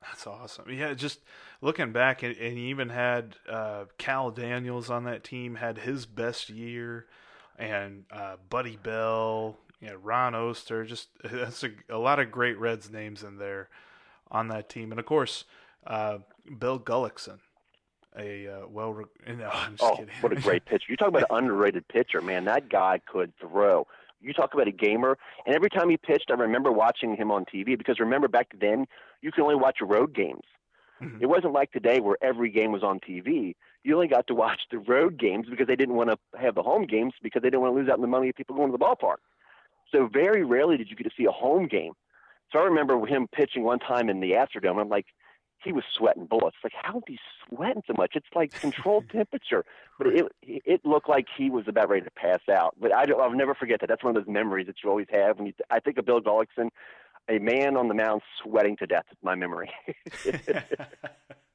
That's 0.00 0.26
awesome. 0.26 0.70
Yeah, 0.70 0.94
just 0.94 1.20
looking 1.60 1.92
back, 1.92 2.22
and, 2.22 2.36
and 2.36 2.56
you 2.56 2.66
even 2.66 2.88
had 2.88 3.36
uh, 3.48 3.86
Kal 3.98 4.30
Daniels 4.30 4.90
on 4.90 5.04
that 5.04 5.24
team, 5.24 5.56
had 5.56 5.78
his 5.78 6.06
best 6.06 6.48
year, 6.50 7.06
and 7.58 8.04
uh, 8.12 8.36
Buddy 8.48 8.76
Bell, 8.76 9.58
yeah, 9.80 9.94
Ron 10.00 10.34
Oester. 10.34 10.86
Just 10.86 11.08
that's 11.24 11.64
a, 11.64 11.70
a, 11.88 11.98
lot 11.98 12.18
of 12.18 12.30
great 12.30 12.58
Reds 12.58 12.90
names 12.90 13.22
in 13.22 13.38
there 13.38 13.68
on 14.30 14.48
that 14.48 14.68
team, 14.68 14.90
and 14.90 14.98
of 14.98 15.06
course, 15.06 15.44
uh, 15.86 16.18
Bill 16.58 16.78
Gullickson 16.78 17.38
a 18.18 18.48
uh, 18.48 18.66
well. 18.68 19.04
No, 19.26 19.48
I'm 19.48 19.76
just 19.76 19.82
oh, 19.82 19.96
kidding. 19.96 20.14
what 20.20 20.32
a 20.32 20.40
great 20.40 20.64
pitcher! 20.66 20.86
You 20.88 20.96
talk 20.96 21.08
about 21.08 21.22
an 21.30 21.36
underrated 21.36 21.86
pitcher, 21.88 22.20
man. 22.20 22.44
That 22.44 22.68
guy 22.68 23.00
could 23.06 23.32
throw. 23.38 23.86
You 24.20 24.32
talk 24.32 24.52
about 24.52 24.66
a 24.66 24.72
gamer, 24.72 25.16
and 25.46 25.54
every 25.54 25.70
time 25.70 25.90
he 25.90 25.96
pitched, 25.96 26.30
I 26.30 26.34
remember 26.34 26.72
watching 26.72 27.14
him 27.14 27.30
on 27.30 27.44
TV 27.44 27.78
because 27.78 28.00
remember 28.00 28.26
back 28.26 28.48
then 28.58 28.86
you 29.20 29.30
could 29.30 29.42
only 29.42 29.54
watch 29.54 29.78
road 29.80 30.14
games. 30.14 30.42
Mm-hmm. 31.00 31.22
It 31.22 31.26
wasn't 31.26 31.52
like 31.52 31.70
today 31.70 32.00
where 32.00 32.16
every 32.20 32.50
game 32.50 32.72
was 32.72 32.82
on 32.82 32.98
TV. 32.98 33.54
You 33.84 33.94
only 33.94 34.08
got 34.08 34.26
to 34.26 34.34
watch 34.34 34.62
the 34.72 34.78
road 34.78 35.18
games 35.18 35.46
because 35.48 35.68
they 35.68 35.76
didn't 35.76 35.94
want 35.94 36.10
to 36.10 36.18
have 36.38 36.56
the 36.56 36.62
home 36.62 36.84
games 36.84 37.14
because 37.22 37.42
they 37.42 37.48
didn't 37.48 37.60
want 37.60 37.74
to 37.74 37.80
lose 37.80 37.88
out 37.88 37.94
on 37.94 38.00
the 38.00 38.08
money 38.08 38.28
of 38.28 38.34
people 38.34 38.56
going 38.56 38.72
to 38.72 38.76
the 38.76 38.84
ballpark. 38.84 39.18
So 39.92 40.08
very 40.12 40.44
rarely 40.44 40.76
did 40.76 40.90
you 40.90 40.96
get 40.96 41.04
to 41.04 41.14
see 41.16 41.24
a 41.24 41.30
home 41.30 41.66
game. 41.66 41.92
So 42.52 42.58
I 42.58 42.62
remember 42.62 43.04
him 43.06 43.28
pitching 43.30 43.62
one 43.62 43.78
time 43.78 44.08
in 44.08 44.20
the 44.20 44.32
Astrodome. 44.32 44.80
I'm 44.80 44.88
like, 44.88 45.06
he 45.62 45.72
was 45.72 45.84
sweating 45.96 46.26
bullets. 46.26 46.56
Like, 46.62 46.72
how 46.80 46.98
is 46.98 47.02
he 47.06 47.18
sweating 47.46 47.82
so 47.86 47.94
much? 47.96 48.12
It's 48.14 48.28
like 48.34 48.52
controlled 48.52 49.08
temperature. 49.12 49.64
But 49.98 50.08
it 50.08 50.26
it 50.42 50.80
looked 50.84 51.08
like 51.08 51.26
he 51.36 51.50
was 51.50 51.64
about 51.66 51.88
ready 51.88 52.04
to 52.04 52.10
pass 52.12 52.40
out. 52.50 52.76
But 52.80 52.94
I 52.94 53.04
don't, 53.04 53.20
I'll 53.20 53.32
never 53.32 53.54
forget 53.54 53.80
that. 53.80 53.88
That's 53.88 54.04
one 54.04 54.16
of 54.16 54.24
those 54.24 54.32
memories 54.32 54.66
that 54.68 54.76
you 54.82 54.90
always 54.90 55.08
have 55.10 55.38
when 55.38 55.46
you. 55.46 55.52
I 55.70 55.80
think 55.80 55.98
of 55.98 56.06
Bill 56.06 56.20
Gullickson, 56.20 56.68
a 57.28 57.38
man 57.38 57.76
on 57.76 57.88
the 57.88 57.94
mound 57.94 58.22
sweating 58.42 58.76
to 58.76 58.86
death. 58.86 59.04
It's 59.10 59.22
my 59.22 59.34
memory. 59.34 59.70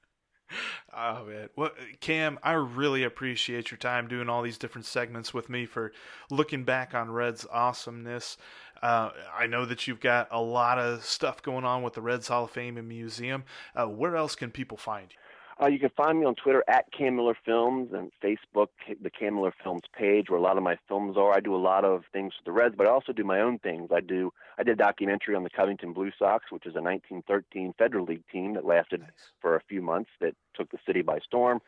Oh 0.96 1.26
man, 1.26 1.50
well, 1.56 1.72
Cam, 2.00 2.40
I 2.44 2.54
really 2.54 3.04
appreciate 3.04 3.72
your 3.72 3.78
time 3.78 4.08
doing 4.08 4.30
all 4.30 4.42
these 4.42 4.58
different 4.58 4.86
segments 4.86 5.34
with 5.34 5.50
me 5.50 5.66
for 5.66 5.92
looking 6.30 6.64
back 6.64 6.94
on 6.94 7.12
Reds' 7.12 7.46
awesomeness. 7.52 8.38
Uh, 8.82 9.12
I 9.34 9.48
know 9.48 9.66
that 9.66 9.88
you've 9.88 10.02
got 10.02 10.28
a 10.30 10.42
lot 10.42 10.78
of 10.78 11.06
stuff 11.06 11.42
going 11.42 11.64
on 11.64 11.84
with 11.84 11.94
the 11.94 12.02
Reds 12.02 12.28
Hall 12.28 12.44
of 12.44 12.52
Fame 12.52 12.78
and 12.78 12.88
Museum. 12.88 13.46
Uh, 13.76 13.88
where 13.88 14.16
else 14.16 14.36
can 14.36 14.52
people 14.52 14.78
find 14.78 15.08
you? 15.10 15.18
Uh, 15.62 15.68
you 15.68 15.80
can 15.80 15.92
find 15.96 16.20
me 16.20 16.26
on 16.26 16.34
Twitter 16.36 16.64
at 16.68 16.92
Cam 16.92 17.16
Miller 17.16 17.38
Films 17.46 17.92
and 17.94 18.12
Facebook, 18.24 18.70
the 19.02 19.10
Cam 19.10 19.36
Miller 19.36 19.54
Films 19.64 19.84
page, 19.98 20.30
where 20.30 20.40
a 20.40 20.42
lot 20.42 20.58
of 20.58 20.64
my 20.64 20.78
films 20.88 21.16
are. 21.16 21.32
I 21.32 21.40
do 21.40 21.56
a 21.56 21.58
lot 21.58 21.86
of 21.86 22.04
things 22.12 22.34
for 22.36 22.44
the 22.44 22.52
Reds, 22.52 22.76
but 22.76 22.88
I 22.88 22.90
also 22.90 23.14
do 23.14 23.24
my 23.24 23.40
own 23.40 23.60
things. 23.60 23.90
I 23.94 24.00
do 24.02 24.34
I 24.58 24.64
did 24.64 24.74
a 24.74 24.84
documentary 24.84 25.36
on 25.36 25.44
the 25.44 25.50
Covington 25.50 25.94
Blue 25.94 26.12
Sox, 26.18 26.46
which 26.50 26.66
is 26.66 26.76
a 26.76 26.82
1913 26.82 27.74
Federal 27.78 28.06
League 28.06 28.24
team 28.32 28.54
that 28.56 28.66
lasted 28.66 29.02
nice. 29.02 29.10
for 29.42 29.56
a 29.56 29.62
few 29.62 29.82
months, 29.82 30.10
that 30.22 30.36
took 30.56 30.72
the 30.72 30.80
city 30.86 31.02
by 31.02 31.20
storm. 31.20 31.62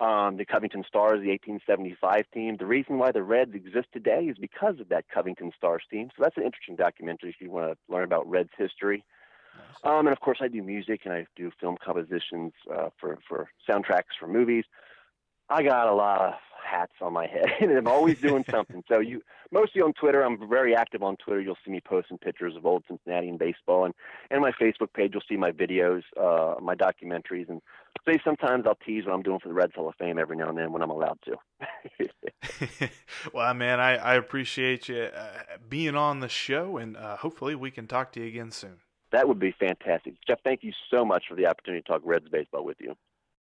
Um, 0.00 0.36
the 0.36 0.44
Covington 0.44 0.84
Stars, 0.88 1.20
the 1.20 1.30
1875 1.30 2.24
team. 2.34 2.56
The 2.56 2.66
reason 2.66 2.98
why 2.98 3.12
the 3.12 3.22
Reds 3.22 3.54
exist 3.54 3.86
today 3.92 4.24
is 4.24 4.36
because 4.38 4.80
of 4.80 4.88
that 4.88 5.04
Covington 5.08 5.52
Stars 5.56 5.84
team. 5.88 6.08
So 6.16 6.24
that's 6.24 6.36
an 6.36 6.42
interesting 6.42 6.74
documentary 6.74 7.30
if 7.30 7.36
you 7.40 7.48
want 7.48 7.70
to 7.70 7.92
learn 7.92 8.02
about 8.02 8.28
Reds 8.28 8.50
history. 8.58 9.04
Um, 9.84 10.06
and 10.06 10.08
of 10.08 10.20
course, 10.20 10.38
I 10.40 10.48
do 10.48 10.62
music 10.62 11.02
and 11.04 11.12
I 11.12 11.26
do 11.36 11.50
film 11.60 11.76
compositions 11.84 12.52
uh, 12.74 12.88
for 12.98 13.18
for 13.28 13.50
soundtracks 13.68 14.16
for 14.18 14.26
movies. 14.26 14.64
I 15.50 15.62
got 15.62 15.88
a 15.88 15.94
lot 15.94 16.20
of 16.20 16.34
hats 16.64 16.94
on 17.02 17.12
my 17.12 17.26
head, 17.26 17.46
and 17.60 17.70
I'm 17.70 17.86
always 17.86 18.20
doing 18.20 18.44
something. 18.50 18.82
So 18.88 19.00
you 19.00 19.22
mostly 19.52 19.82
on 19.82 19.92
Twitter. 19.92 20.22
I'm 20.22 20.48
very 20.48 20.74
active 20.74 21.02
on 21.02 21.16
Twitter. 21.16 21.40
You'll 21.40 21.58
see 21.64 21.70
me 21.70 21.80
posting 21.84 22.18
pictures 22.18 22.56
of 22.56 22.64
old 22.64 22.84
Cincinnati 22.88 23.28
and 23.28 23.38
baseball, 23.38 23.84
and 23.84 23.94
and 24.30 24.40
my 24.40 24.52
Facebook 24.52 24.92
page. 24.94 25.12
You'll 25.12 25.22
see 25.28 25.36
my 25.36 25.52
videos, 25.52 26.02
uh, 26.18 26.60
my 26.60 26.74
documentaries, 26.74 27.48
and 27.48 27.60
say 28.06 28.18
sometimes 28.24 28.64
I'll 28.66 28.78
tease 28.86 29.04
what 29.04 29.14
I'm 29.14 29.22
doing 29.22 29.38
for 29.38 29.48
the 29.48 29.54
Reds 29.54 29.74
Hall 29.74 29.88
of 29.88 29.94
Fame 29.96 30.18
every 30.18 30.36
now 30.36 30.48
and 30.48 30.58
then 30.58 30.72
when 30.72 30.82
I'm 30.82 30.90
allowed 30.90 31.18
to. 31.26 32.90
well, 33.32 33.52
man, 33.54 33.80
I, 33.80 33.96
I 33.96 34.14
appreciate 34.14 34.88
you 34.88 35.10
uh, 35.14 35.28
being 35.68 35.94
on 35.94 36.20
the 36.20 36.28
show, 36.28 36.78
and 36.78 36.96
uh, 36.96 37.16
hopefully 37.16 37.54
we 37.54 37.70
can 37.70 37.86
talk 37.86 38.12
to 38.12 38.20
you 38.20 38.26
again 38.26 38.50
soon. 38.50 38.80
That 39.14 39.28
would 39.28 39.38
be 39.38 39.54
fantastic, 39.60 40.14
Jeff. 40.26 40.40
Thank 40.42 40.64
you 40.64 40.72
so 40.90 41.04
much 41.04 41.26
for 41.28 41.36
the 41.36 41.46
opportunity 41.46 41.82
to 41.82 41.86
talk 41.86 42.02
Reds 42.04 42.28
baseball 42.28 42.64
with 42.64 42.78
you. 42.80 42.96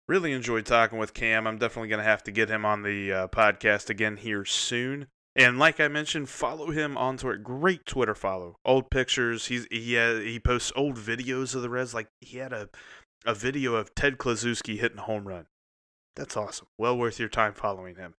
Really 0.08 0.32
enjoyed 0.32 0.66
talking 0.66 0.98
with 0.98 1.14
Cam. 1.14 1.46
I'm 1.46 1.60
definitely 1.60 1.90
going 1.90 2.00
to 2.00 2.04
have 2.04 2.24
to 2.24 2.32
get 2.32 2.50
him 2.50 2.66
on 2.66 2.82
the 2.82 3.14
uh, 3.14 3.28
podcast 3.28 3.88
again 3.88 4.18
here 4.18 4.44
soon. 4.44 5.06
And 5.36 5.60
like 5.60 5.80
I 5.80 5.88
mentioned, 5.88 6.30
follow 6.30 6.72
him 6.72 6.98
on 6.98 7.18
Twitter. 7.18 7.38
Great 7.38 7.86
Twitter 7.86 8.16
follow. 8.16 8.56
Old 8.66 8.90
pictures. 8.90 9.46
He's 9.46 9.68
he 9.70 9.96
he 9.96 10.40
posts 10.40 10.72
old 10.76 10.96
videos 10.96 11.54
of 11.54 11.62
the 11.62 11.70
Reds. 11.70 11.94
Like 11.94 12.08
he 12.22 12.40
had 12.40 12.54
a 12.54 12.68
a 13.24 13.36
video 13.36 13.76
of 13.76 13.94
Ted 13.94 14.18
Kluszewski 14.18 14.80
hitting 14.80 14.98
a 14.98 15.04
home 15.04 15.28
run. 15.28 15.46
That's 16.16 16.36
awesome. 16.36 16.70
Well 16.80 16.98
worth 16.98 17.20
your 17.20 17.30
time 17.30 17.54
following 17.54 17.98
him. 17.98 18.16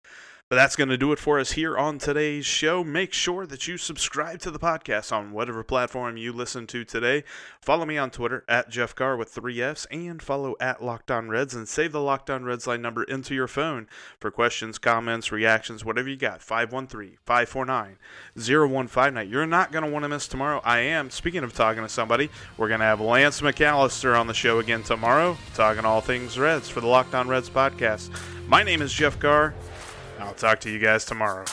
But 0.53 0.57
that's 0.57 0.75
going 0.75 0.89
to 0.89 0.99
do 0.99 1.11
it 1.11 1.17
for 1.17 1.39
us 1.39 1.53
here 1.53 1.75
on 1.75 1.97
today's 1.97 2.45
show. 2.45 2.83
Make 2.83 3.11
sure 3.11 3.47
that 3.47 3.67
you 3.67 3.75
subscribe 3.75 4.39
to 4.41 4.51
the 4.51 4.59
podcast 4.59 5.11
on 5.11 5.31
whatever 5.31 5.63
platform 5.63 6.15
you 6.15 6.31
listen 6.31 6.67
to 6.67 6.85
today. 6.85 7.23
Follow 7.59 7.87
me 7.87 7.97
on 7.97 8.11
Twitter 8.11 8.45
at 8.47 8.69
Jeff 8.69 8.93
Carr 8.93 9.17
with 9.17 9.29
three 9.29 9.59
F's 9.63 9.87
and 9.89 10.21
follow 10.21 10.55
at 10.59 10.83
Locked 10.83 11.09
On 11.09 11.27
Reds 11.27 11.55
and 11.55 11.67
save 11.67 11.91
the 11.91 12.01
Locked 12.01 12.29
On 12.29 12.43
Reds 12.43 12.67
line 12.67 12.83
number 12.83 13.03
into 13.03 13.33
your 13.33 13.47
phone 13.47 13.87
for 14.19 14.29
questions, 14.29 14.77
comments, 14.77 15.31
reactions, 15.31 15.83
whatever 15.83 16.07
you 16.07 16.17
got. 16.17 16.43
513 16.43 17.17
549 17.25 17.97
0159. 18.35 19.29
You're 19.31 19.47
not 19.47 19.71
going 19.71 19.85
to 19.85 19.89
want 19.89 20.03
to 20.03 20.09
miss 20.09 20.27
tomorrow. 20.27 20.61
I 20.63 20.81
am. 20.81 21.09
Speaking 21.09 21.43
of 21.43 21.53
talking 21.55 21.81
to 21.81 21.89
somebody, 21.89 22.29
we're 22.57 22.67
going 22.67 22.79
to 22.79 22.85
have 22.85 23.01
Lance 23.01 23.41
McAllister 23.41 24.15
on 24.19 24.27
the 24.27 24.35
show 24.35 24.59
again 24.59 24.83
tomorrow, 24.83 25.35
talking 25.55 25.83
all 25.83 26.01
things 26.01 26.37
Reds 26.37 26.69
for 26.69 26.79
the 26.79 26.85
Locked 26.85 27.15
On 27.15 27.27
Reds 27.27 27.49
podcast. 27.49 28.11
My 28.47 28.61
name 28.61 28.83
is 28.83 28.93
Jeff 28.93 29.19
Carr. 29.19 29.55
I'll 30.19 30.33
talk 30.33 30.59
to 30.61 30.69
you 30.69 30.79
guys 30.79 31.05
tomorrow. 31.05 31.45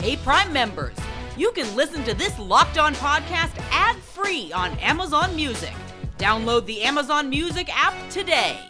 Hey, 0.00 0.16
Prime 0.16 0.52
members, 0.52 0.94
you 1.34 1.50
can 1.52 1.74
listen 1.74 2.04
to 2.04 2.12
this 2.12 2.38
Locked 2.38 2.76
On 2.76 2.94
podcast 2.96 3.58
ad 3.70 3.96
free 3.96 4.52
on 4.52 4.72
Amazon 4.78 5.34
Music. 5.34 5.72
Download 6.18 6.66
the 6.66 6.82
Amazon 6.82 7.30
Music 7.30 7.70
app 7.74 7.94
today. 8.10 8.60